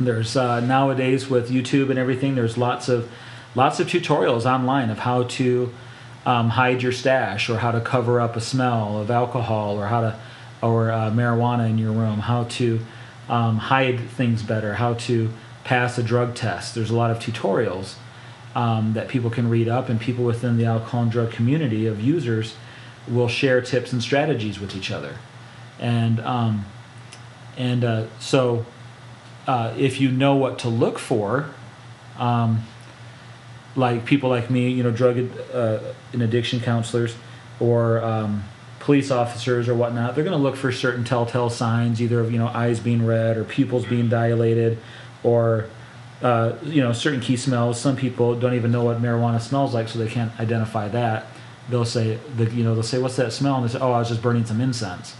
[0.00, 2.36] There's uh, nowadays with YouTube and everything.
[2.36, 3.10] There's lots of
[3.58, 5.74] lots of tutorials online of how to
[6.24, 10.00] um, hide your stash or how to cover up a smell of alcohol or how
[10.00, 10.18] to
[10.62, 12.20] or uh, marijuana in your room.
[12.20, 12.80] How to
[13.28, 14.74] um, hide things better.
[14.74, 15.30] How to
[15.64, 16.74] pass a drug test.
[16.74, 17.94] There's a lot of tutorials
[18.54, 22.00] um, that people can read up, and people within the alcohol and drug community of
[22.00, 22.54] users
[23.08, 25.16] will share tips and strategies with each other.
[25.78, 26.64] And um,
[27.56, 28.66] and uh, so,
[29.46, 31.50] uh, if you know what to look for,
[32.18, 32.62] um,
[33.78, 35.78] like people like me, you know, drug uh,
[36.12, 37.14] and addiction counselors,
[37.60, 38.42] or um,
[38.80, 42.38] police officers or whatnot, they're going to look for certain telltale signs, either of you
[42.38, 44.78] know eyes being red or pupils being dilated,
[45.22, 45.66] or
[46.22, 47.80] uh, you know certain key smells.
[47.80, 51.26] Some people don't even know what marijuana smells like, so they can't identify that.
[51.70, 54.00] They'll say, the, you know, they'll say, "What's that smell?" And they say, "Oh, I
[54.00, 55.14] was just burning some incense."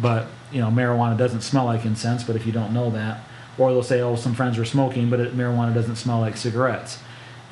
[0.00, 2.24] But you know, marijuana doesn't smell like incense.
[2.24, 3.20] But if you don't know that,
[3.58, 6.98] or they'll say, "Oh, some friends were smoking, but it, marijuana doesn't smell like cigarettes."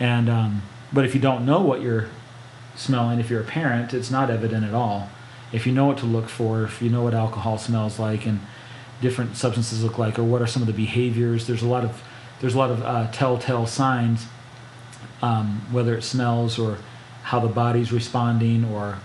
[0.01, 2.09] And um, but if you don't know what you're
[2.75, 5.11] smelling, if you're a parent, it's not evident at all.
[5.53, 8.41] If you know what to look for, if you know what alcohol smells like, and
[9.03, 12.03] different substances look like, or what are some of the behaviors, there's a lot of
[12.41, 14.27] there's a lot of uh, telltale signs,
[15.21, 16.79] um, whether it smells or
[17.25, 18.99] how the body's responding, or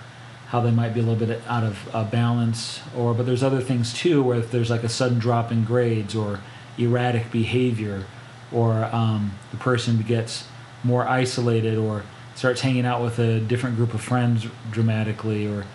[0.48, 3.60] how they might be a little bit out of uh, balance, or but there's other
[3.60, 6.40] things too, where if there's like a sudden drop in grades or
[6.78, 8.06] erratic behavior,
[8.54, 10.46] or um, the person gets
[10.86, 12.04] more isolated or
[12.36, 15.66] starts hanging out with a different group of friends dramatically or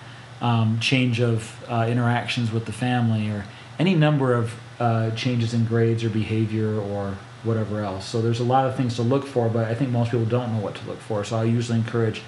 [0.40, 3.44] um, change of uh, interactions with the family or
[3.78, 8.06] any number of uh, changes in grades or behavior or whatever else.
[8.06, 10.54] So there's a lot of things to look for but i think most people don't
[10.54, 11.24] know what to look for.
[11.24, 12.22] So i usually encourage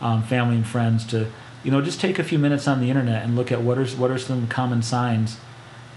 [0.00, 1.30] um, family and friends to
[1.64, 3.86] you know just take a few minutes on the internet and look at what are
[3.86, 5.38] what are some common signs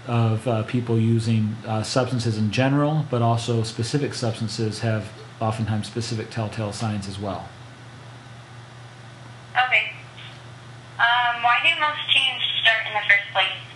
[0.06, 6.30] of uh, people using uh, substances in general but also specific substances have oftentimes specific
[6.30, 7.48] telltale signs as well.
[9.52, 9.92] Okay.
[10.98, 13.70] Um, why do most teens start in the first place?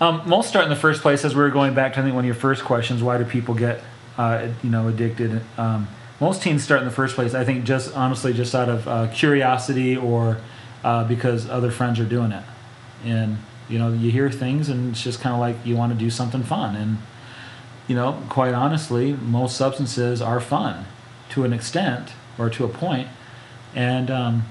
[0.00, 2.14] Um, most start in the first place, as we were going back to I think
[2.14, 3.02] one of your first questions.
[3.02, 3.82] Why do people get
[4.16, 5.42] uh, you know addicted?
[5.58, 5.88] Um,
[6.20, 7.34] most teens start in the first place.
[7.34, 10.38] I think just honestly, just out of uh, curiosity or
[10.84, 12.44] uh, because other friends are doing it,
[13.04, 15.98] and you know you hear things, and it's just kind of like you want to
[15.98, 16.76] do something fun.
[16.76, 16.98] And
[17.90, 20.86] you know, quite honestly, most substances are fun
[21.30, 23.08] to an extent or to a point,
[23.74, 24.44] and um,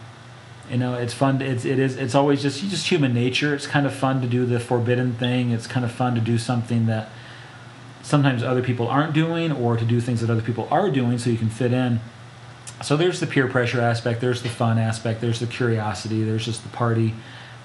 [0.69, 1.39] you know it's fun.
[1.39, 3.55] To, it's it is it's always just just human nature.
[3.55, 5.51] It's kind of fun to do the forbidden thing.
[5.51, 7.11] It's kind of fun to do something that
[8.01, 11.29] sometimes other people aren't doing, or to do things that other people are doing, so
[11.29, 12.01] you can fit in.
[12.83, 14.19] So there's the peer pressure aspect.
[14.19, 15.21] There's the fun aspect.
[15.21, 16.25] There's the curiosity.
[16.25, 17.13] There's just the party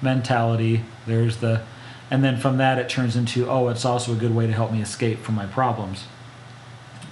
[0.01, 0.85] mentality.
[1.05, 1.63] There's the
[2.11, 4.73] and then from that it turns into oh it's also a good way to help
[4.73, 6.05] me escape from my problems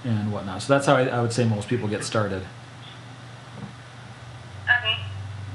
[0.03, 0.61] and whatnot.
[0.61, 2.43] So that's how i, I would say most people get started.
[4.63, 4.97] Okay.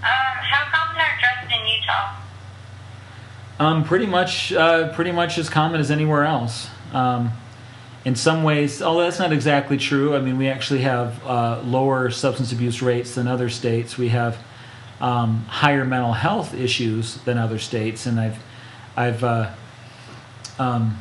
[0.03, 2.15] Um, how common are drugs in Utah?
[3.61, 6.69] um, pretty much uh, pretty much as common as anywhere else.
[6.93, 7.33] Um,
[8.05, 10.17] in some ways although that's not exactly true.
[10.17, 13.99] I mean we actually have uh, lower substance abuse rates than other states.
[13.99, 14.39] We have
[15.01, 18.07] um, higher mental health issues than other states.
[18.07, 18.39] And i've
[18.99, 19.51] I've uh,
[20.59, 20.99] um,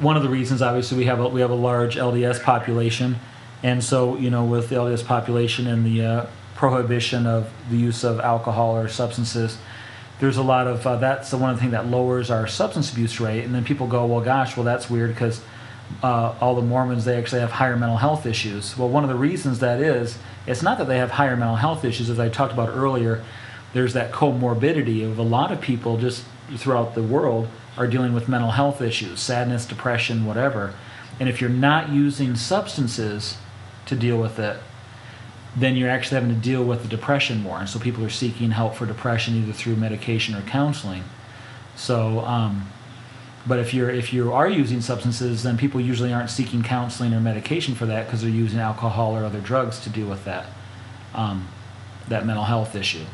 [0.00, 3.20] one of the reasons, obviously, we have a, we have a large LDS population,
[3.62, 6.26] and so you know, with the LDS population and the uh,
[6.56, 9.56] prohibition of the use of alcohol or substances,
[10.18, 13.44] there's a lot of uh, that's the one thing that lowers our substance abuse rate.
[13.44, 15.40] And then people go, well, gosh, well that's weird because
[16.02, 18.76] uh, all the Mormons they actually have higher mental health issues.
[18.76, 21.84] Well, one of the reasons that is, it's not that they have higher mental health
[21.84, 23.24] issues, as I talked about earlier.
[23.74, 26.24] There's that comorbidity of a lot of people just
[26.56, 30.74] throughout the world are dealing with mental health issues, sadness, depression, whatever.
[31.18, 33.36] And if you're not using substances
[33.86, 34.58] to deal with it,
[35.56, 37.58] then you're actually having to deal with the depression more.
[37.58, 41.04] And so people are seeking help for depression either through medication or counseling.
[41.76, 42.68] So, um,
[43.46, 47.20] but if you're if you are using substances, then people usually aren't seeking counseling or
[47.20, 50.46] medication for that because they're using alcohol or other drugs to deal with that
[51.14, 51.48] um,
[52.08, 53.04] that mental health issue.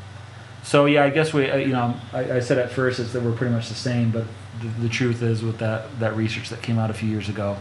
[0.67, 3.23] So yeah, I guess we uh, you know I, I, said at first is that
[3.23, 4.25] we're pretty much the same, but
[4.61, 7.57] the, the, truth is with that that research that came out a few years ago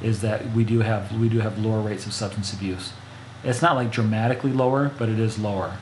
[0.00, 2.92] is that we do have we do have lower rates of substance abuse.
[3.42, 5.78] It's not like dramatically lower, but it is lower.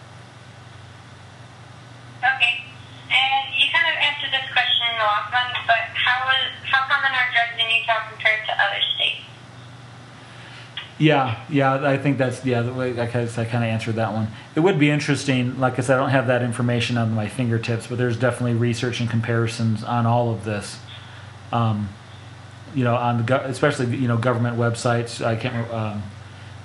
[2.25, 2.65] Okay,
[3.13, 6.89] and you kind of answered this question in the last one, but how is how
[6.89, 9.21] common are drugs in Utah compared to other states?
[11.03, 12.63] Yeah, yeah, I think that's yeah.
[12.63, 14.29] The way I kind of answered that one.
[14.55, 15.59] It would be interesting.
[15.59, 19.01] Like I said, I don't have that information on my fingertips, but there's definitely research
[19.01, 20.79] and comparisons on all of this.
[21.51, 21.89] Um,
[22.73, 25.21] you know, on the especially you know government websites.
[25.27, 26.05] I can't um,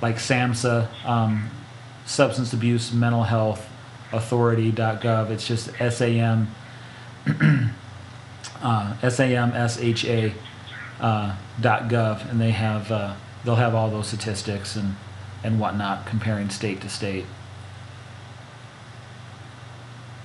[0.04, 1.50] like SAMHSA, um,
[2.06, 3.68] Substance Abuse Mental Health
[4.14, 5.32] Authority.gov.
[5.32, 6.48] It's just S A M
[8.62, 10.32] uh, S A M S H A
[11.00, 12.92] uh, gov, and they have.
[12.92, 13.16] Uh,
[13.48, 14.98] they'll have all those statistics and,
[15.42, 17.24] and whatnot comparing state to state.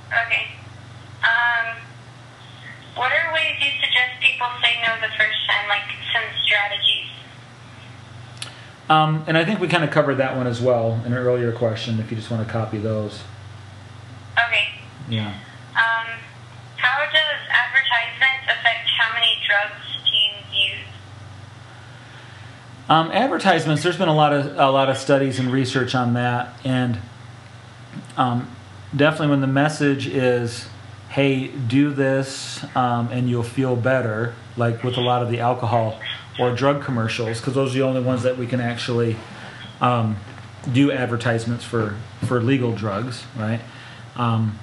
[0.09, 0.49] Okay.
[1.23, 1.77] Um,
[2.97, 7.07] what are ways you suggest people say no the first time, like some strategies?
[8.91, 11.53] Um, and I think we kind of covered that one as well in an earlier
[11.53, 12.01] question.
[12.01, 13.23] If you just want to copy those.
[14.37, 14.67] Okay.
[15.09, 15.29] Yeah.
[15.77, 16.09] Um,
[16.77, 19.92] how does advertisements affect how many drugs
[22.93, 23.83] um, advertisements.
[23.83, 26.99] There's been a lot of a lot of studies and research on that, and
[28.19, 28.55] um,
[28.95, 30.69] definitely when the message is,
[31.09, 35.99] "Hey, do this um, and you'll feel better," like with a lot of the alcohol
[36.39, 39.17] or drug commercials, because those are the only ones that we can actually
[39.81, 40.19] um,
[40.71, 43.61] do advertisements for for legal drugs, right?
[44.17, 44.59] Um,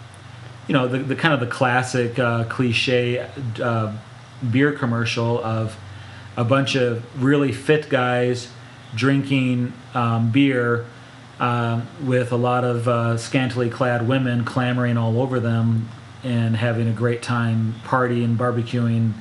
[0.67, 3.27] you know, the, the kind of the classic uh, cliche
[3.59, 3.91] uh,
[4.51, 5.75] beer commercial of
[6.39, 8.47] a bunch of really fit guys
[8.95, 10.85] drinking um, beer
[11.37, 15.89] uh, with a lot of uh, scantily clad women clamoring all over them
[16.23, 19.11] and having a great time partying, barbecuing,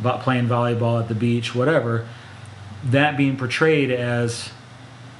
[0.00, 2.06] playing volleyball at the beach, whatever.
[2.84, 4.50] That being portrayed as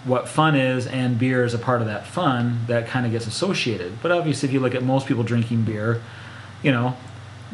[0.05, 3.27] what fun is and beer is a part of that fun that kind of gets
[3.27, 4.01] associated.
[4.01, 6.01] But obviously, if you look at most people drinking beer,
[6.63, 6.97] you know,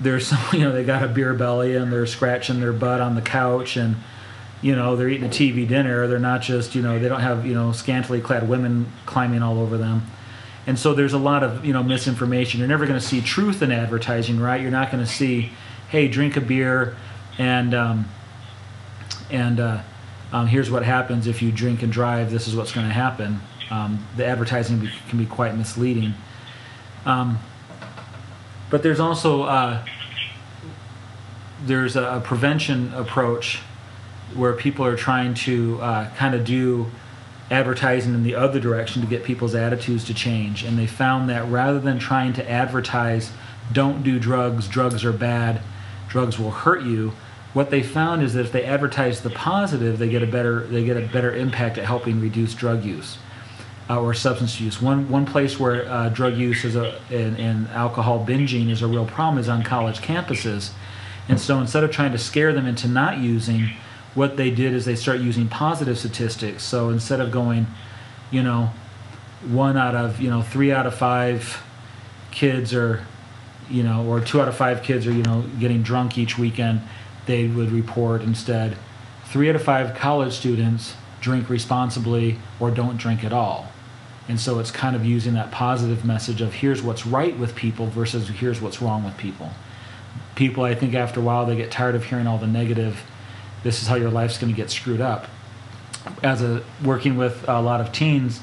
[0.01, 3.15] there's some, you know, they got a beer belly and they're scratching their butt on
[3.15, 3.97] the couch and,
[4.63, 6.07] you know, they're eating a TV dinner.
[6.07, 9.59] They're not just, you know, they don't have, you know, scantily clad women climbing all
[9.59, 10.07] over them.
[10.67, 12.61] And so there's a lot of, you know, misinformation.
[12.61, 14.61] You're never going to see truth in advertising, right?
[14.61, 15.53] You're not going to see,
[15.89, 16.97] hey, drink a beer
[17.39, 18.09] and, um,
[19.31, 19.83] and, uh,
[20.33, 22.31] um, here's what happens if you drink and drive.
[22.31, 23.41] This is what's going to happen.
[23.69, 26.15] Um, the advertising can be quite misleading.
[27.05, 27.41] Um,
[28.71, 29.85] but there's also uh,
[31.65, 33.61] there's a, prevention approach
[34.35, 36.91] where people are trying to uh, kind of do
[37.51, 40.63] advertising in the other direction to get people's attitudes to change.
[40.63, 43.33] And they found that rather than trying to advertise,
[43.73, 45.61] don't do drugs, drugs are bad,
[46.09, 47.13] drugs will hurt you.
[47.53, 50.85] What they found is that if they advertise the positive, they get a better they
[50.85, 53.19] get a better impact at helping reduce drug use
[53.91, 54.81] uh, or substance use.
[54.81, 58.87] One one place where uh, drug use is a and, and, alcohol binging is a
[58.87, 60.71] real problem is on college campuses,
[61.29, 63.71] and so instead of trying to scare them into not using,
[64.15, 66.63] what they did is they start using positive statistics.
[66.63, 67.67] So instead of going,
[68.31, 68.71] you know,
[69.49, 71.61] one out of you know three out of five
[72.31, 73.05] kids are,
[73.69, 76.81] you know, or two out of five kids are you know getting drunk each weekend,
[77.27, 78.77] they would report instead
[79.25, 83.69] three out of five college students drink responsibly or don't drink at all.
[84.31, 87.87] And so it's kind of using that positive message of here's what's right with people
[87.87, 89.51] versus here's what's wrong with people.
[90.37, 93.03] People, I think, after a while, they get tired of hearing all the negative.
[93.65, 95.27] This is how your life's going to get screwed up.
[96.23, 98.41] As a working with a lot of teens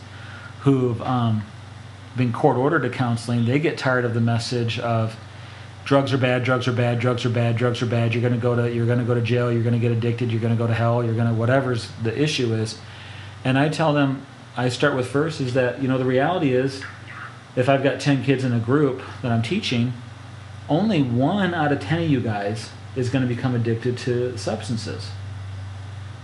[0.64, 1.44] who've um,
[2.18, 5.16] been court ordered to counseling, they get tired of the message of
[5.86, 8.14] drugs are bad, drugs are bad, drugs are bad, drugs are bad.
[8.14, 9.50] You're going to go to you're to go to jail.
[9.54, 10.32] You're going to get addicted.
[10.32, 11.02] You're going to go to hell.
[11.02, 12.78] You're going to whatever's the issue is.
[13.46, 14.26] And I tell them,
[14.58, 16.84] I start with first is that you know the reality is,
[17.56, 19.94] if I've got ten kids in a group that I'm teaching,
[20.68, 25.12] only one out of ten of you guys is going to become addicted to substances.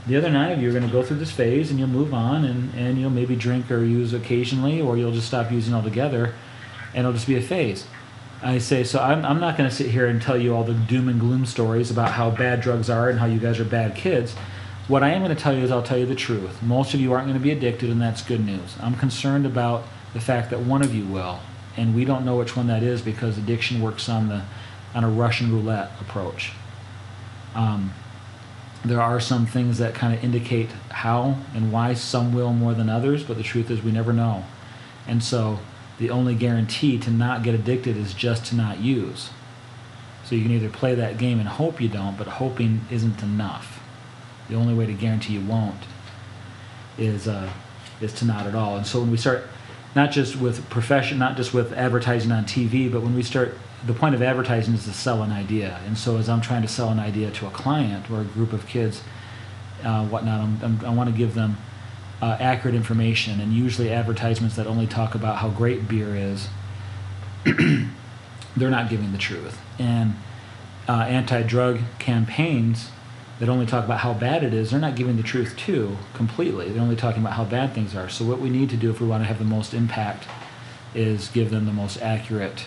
[0.08, 2.14] The other nine of you are going to go through this phase and you'll move
[2.14, 6.34] on and, and you'll maybe drink or use occasionally or you'll just stop using altogether
[6.94, 7.86] and it'll just be a phase.
[8.42, 10.74] I say, so I'm, I'm not going to sit here and tell you all the
[10.74, 13.96] doom and gloom stories about how bad drugs are and how you guys are bad
[13.96, 14.36] kids.
[14.90, 16.62] What I am going to tell you is I'll tell you the truth.
[16.62, 18.76] Most of you aren't going to be addicted, and that's good news.
[18.82, 21.40] I'm concerned about the fact that one of you will,
[21.78, 24.44] and we don't know which one that is because addiction works on the
[24.94, 26.52] on a Russian roulette approach.
[27.56, 27.94] Um,
[28.84, 32.90] there are some things that kind of indicate how and why some will more than
[32.90, 34.44] others, but the truth is we never know.
[35.08, 35.60] And so
[35.98, 39.30] the only guarantee to not get addicted is just to not use.
[40.26, 43.72] So you can either play that game and hope you don't, but hoping isn't enough.
[44.54, 45.82] The only way to guarantee you won't
[46.99, 47.51] is uh,
[47.99, 48.78] is to not at all.
[48.78, 49.47] And so when we start,
[49.95, 53.93] not just with profession, not just with advertising on TV, but when we start, the
[53.93, 55.80] point of advertising is to sell an idea.
[55.88, 58.54] And so as I'm trying to sell an idea to a client or a group
[58.54, 59.01] of kids,
[59.84, 61.58] uh, whatnot, I'm, I'm, i want to give them
[62.22, 63.41] uh, accurate information.
[63.41, 66.47] And usually advertisements that only talk about how great beer is,
[68.56, 69.60] they're not giving the truth.
[69.80, 70.14] And
[70.88, 72.91] uh, anti-drug campaigns
[73.40, 76.70] that only talk about how bad it is, they're not giving the truth too completely.
[76.70, 78.10] They're only talking about how bad things are.
[78.10, 80.28] So what we need to do if we want to have the most impact
[80.94, 82.66] is give them the most accurate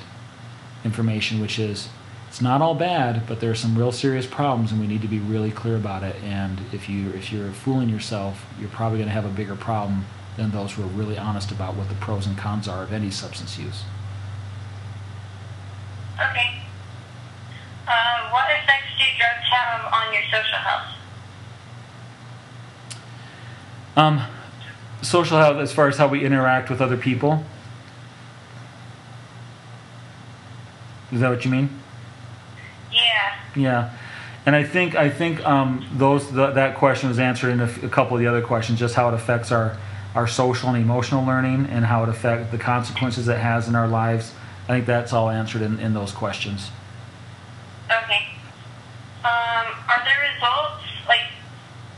[0.84, 1.88] information, which is
[2.28, 5.08] it's not all bad, but there are some real serious problems, and we need to
[5.08, 6.16] be really clear about it.
[6.22, 10.04] And if you if you're fooling yourself, you're probably going to have a bigger problem
[10.36, 13.10] than those who are really honest about what the pros and cons are of any
[13.10, 13.84] substance use.
[16.14, 16.65] Okay.
[18.32, 20.86] What effects do drugs have on your social health?
[23.96, 24.22] Um,
[25.02, 27.44] social health, as far as how we interact with other people.
[31.12, 31.70] Is that what you mean?
[32.92, 33.36] Yeah.
[33.54, 33.96] Yeah,
[34.44, 37.88] and I think I think um, those th- that question was answered in a, a
[37.88, 39.78] couple of the other questions, just how it affects our
[40.14, 43.88] our social and emotional learning, and how it affects the consequences it has in our
[43.88, 44.32] lives.
[44.64, 46.70] I think that's all answered in, in those questions.
[47.86, 48.26] Okay.
[49.22, 51.20] Um, are there results, like,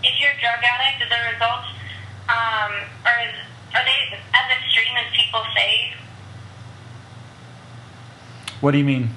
[0.03, 1.68] if you're a drug addict, are the results,
[2.29, 2.72] um,
[3.05, 3.20] are,
[3.74, 5.95] are they as extreme as people say?
[8.61, 9.11] What do you mean?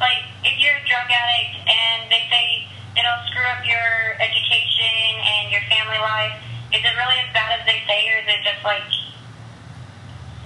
[0.00, 2.66] Like, if you're a drug addict and they say
[2.96, 6.32] it'll screw up your education and your family life,
[6.72, 8.82] is it really as bad as they say, or is it just, like,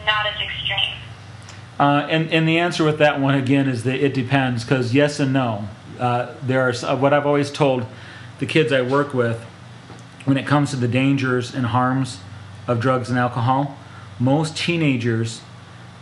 [0.05, 0.99] not as extreme?
[1.79, 5.21] Uh, and and the answer with that one again is that it depends because yes
[5.21, 5.69] and no.
[5.99, 7.87] Uh, there are uh, what I've always told
[8.41, 9.41] the kids I work with
[10.25, 12.19] when it comes to the dangers and harms
[12.67, 13.77] of drugs and alcohol.
[14.19, 15.43] Most teenagers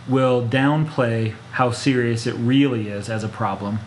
[0.08, 3.78] will downplay how serious it really is as a problem,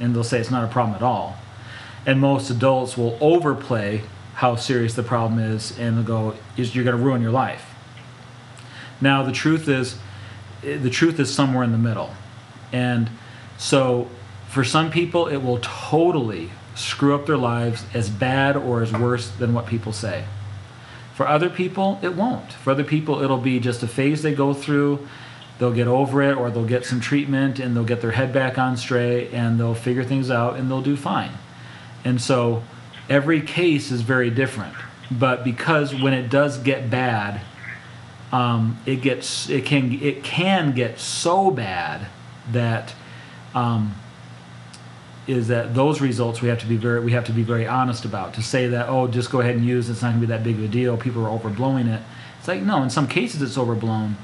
[0.00, 1.36] and they'll say it's not a problem at all.
[2.06, 4.02] And most adults will overplay
[4.34, 7.74] how serious the problem is, and they'll go, "Is you're going to ruin your life."
[9.00, 9.96] Now the truth is
[10.62, 12.14] the truth is somewhere in the middle.
[12.72, 13.10] And
[13.58, 14.08] so
[14.48, 19.28] for some people, it will totally screw up their lives as bad or as worse
[19.28, 20.24] than what people say.
[21.14, 22.52] For other people, it won't.
[22.52, 25.06] For other people, it'll be just a phase they go through.
[25.58, 28.58] They'll get over it or they'll get some treatment and they'll get their head back
[28.58, 31.30] on straight and they'll figure things out and they'll do fine.
[32.04, 32.64] And so
[33.08, 34.74] every case is very different.
[35.10, 37.40] But because when it does get bad,
[38.32, 42.08] um, it gets it can it can get so bad
[42.50, 42.92] that
[43.54, 43.94] um,
[45.26, 48.04] is that those results we have to be very we have to be very honest
[48.04, 50.30] about to say that oh just go ahead and use it's not going to be
[50.32, 52.02] that big of a deal people are overblowing it
[52.38, 54.16] it's like no in some cases it's overblown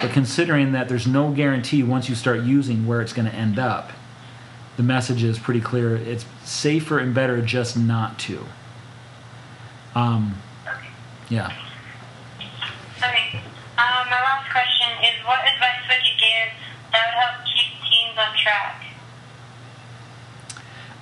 [0.00, 3.58] but considering that there's no guarantee once you start using where it's going to end
[3.58, 3.92] up
[4.76, 8.44] the message is pretty clear it's safer and better just not to
[9.94, 10.34] um,
[11.28, 11.52] yeah
[12.98, 13.38] Okay.
[13.78, 16.52] Um, my last question is what advice would you give
[16.92, 18.82] that would help keep teens on track?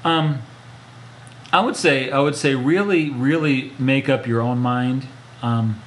[0.04, 0.42] Um,
[1.52, 5.08] I would say I would say really really make up your own mind.
[5.40, 5.82] Um,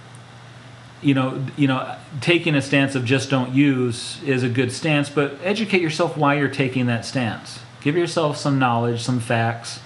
[1.02, 5.10] you know you know taking a stance of just don't use is a good stance,
[5.10, 7.60] but educate yourself why you're taking that stance.
[7.82, 9.80] Give yourself some knowledge, some facts.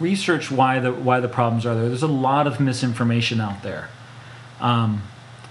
[0.00, 1.88] Research why the why the problems are there.
[1.88, 3.88] There's a lot of misinformation out there.
[4.60, 5.02] Um,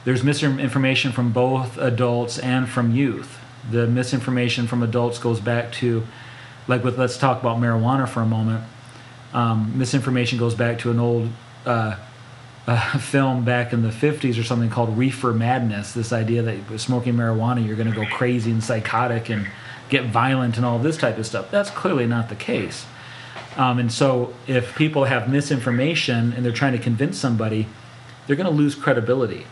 [0.03, 3.39] there's misinformation from both adults and from youth.
[3.71, 6.05] The misinformation from adults goes back to,
[6.67, 8.63] like with let's talk about marijuana for a moment.
[9.33, 11.29] Um, misinformation goes back to an old
[11.65, 11.95] uh,
[12.67, 15.93] uh, film back in the 50s or something called reefer madness.
[15.93, 19.47] This idea that smoking marijuana you're going to go crazy and psychotic and
[19.89, 21.51] get violent and all this type of stuff.
[21.51, 22.85] That's clearly not the case.
[23.55, 27.67] Um, and so if people have misinformation and they're trying to convince somebody,
[28.27, 29.45] they're going to lose credibility.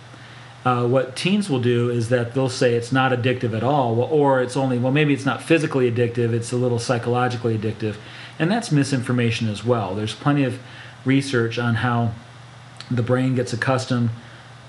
[0.65, 4.41] Uh, what teens will do is that they'll say it's not addictive at all, or
[4.41, 7.97] it's only, well, maybe it's not physically addictive, it's a little psychologically addictive.
[8.39, 9.93] And that's misinformation as well.
[9.93, 10.59] There's plenty of
[11.05, 12.13] research on how
[12.89, 14.09] the brain gets accustomed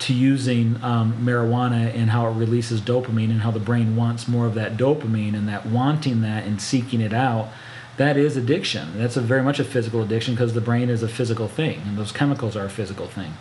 [0.01, 4.47] to using um, marijuana and how it releases dopamine and how the brain wants more
[4.47, 7.49] of that dopamine and that wanting that and seeking it out
[7.97, 11.09] that is addiction that's a very much a physical addiction because the brain is a
[11.09, 13.35] physical thing and those chemicals are a physical thing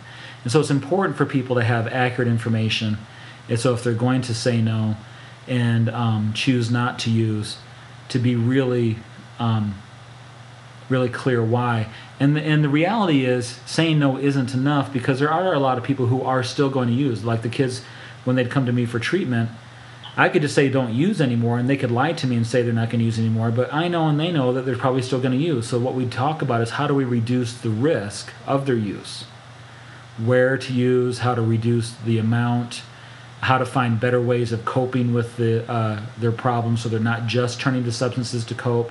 [0.44, 2.98] and so it's important for people to have accurate information.
[3.48, 4.96] And so if they're going to say no
[5.48, 7.56] and um, choose not to use,
[8.10, 8.98] to be really,
[9.38, 9.74] um,
[10.90, 11.88] really clear why.
[12.20, 15.78] And the, and the reality is saying no isn't enough because there are a lot
[15.78, 17.24] of people who are still going to use.
[17.24, 17.82] Like the kids,
[18.24, 19.50] when they'd come to me for treatment,
[20.16, 22.62] I could just say don't use anymore, and they could lie to me and say
[22.62, 23.50] they're not going to use anymore.
[23.50, 25.66] But I know and they know that they're probably still going to use.
[25.66, 29.24] So what we talk about is how do we reduce the risk of their use
[30.18, 32.82] where to use, how to reduce the amount,
[33.40, 37.26] how to find better ways of coping with the, uh, their problems so they're not
[37.26, 38.90] just turning to substances to cope,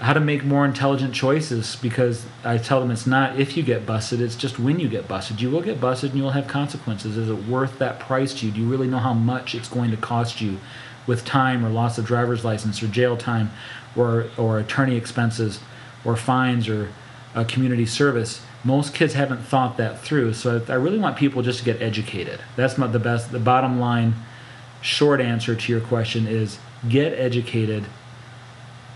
[0.00, 3.84] how to make more intelligent choices because I tell them it's not if you get
[3.84, 5.40] busted, it's just when you get busted.
[5.40, 7.16] You will get busted and you will have consequences.
[7.16, 8.52] Is it worth that price to you?
[8.52, 10.58] Do you really know how much it's going to cost you
[11.06, 13.50] with time or loss of driver's license or jail time
[13.94, 15.60] or, or attorney expenses
[16.04, 16.88] or fines or
[17.34, 18.42] uh, community service?
[18.64, 20.34] most kids haven't thought that through.
[20.34, 22.40] So I really want people just to get educated.
[22.56, 23.32] That's not the best.
[23.32, 24.14] The bottom line,
[24.82, 27.84] short answer to your question is get educated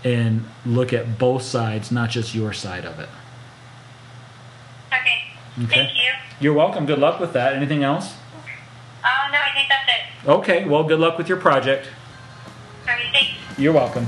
[0.03, 3.09] and look at both sides, not just your side of it.
[4.87, 5.63] Okay.
[5.63, 5.75] okay.
[5.75, 6.11] Thank you.
[6.39, 6.85] You're welcome.
[6.85, 7.53] Good luck with that.
[7.53, 8.13] Anything else?
[9.03, 10.29] Uh, no, I think that's it.
[10.29, 10.65] Okay.
[10.65, 11.87] Well, good luck with your project.
[12.87, 13.31] All right, thanks.
[13.57, 14.07] You're welcome.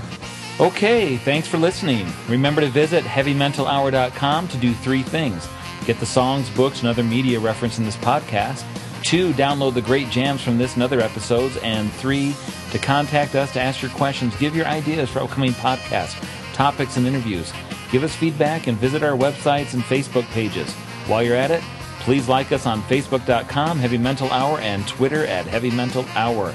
[0.59, 2.07] Okay, thanks for listening.
[2.27, 5.47] Remember to visit heavymentalhour.com to do three things
[5.87, 8.65] get the songs, books, and other media referenced in this podcast.
[9.07, 11.55] Two, download the great jams from this and other episodes.
[11.63, 12.35] And three,
[12.71, 16.21] to contact us to ask your questions, give your ideas for upcoming podcasts,
[16.53, 17.53] topics, and interviews.
[17.89, 20.69] Give us feedback and visit our websites and Facebook pages.
[21.07, 21.61] While you're at it,
[22.01, 26.51] please like us on Facebook.com, Heavy Mental Hour, and Twitter at Heavy Mental Hour.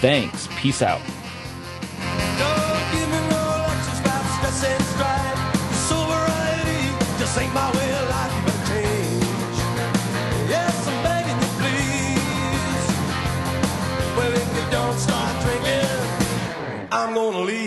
[0.00, 0.48] Thanks.
[0.56, 1.00] Peace out.
[7.38, 7.81] ain't my
[17.32, 17.61] going to leave.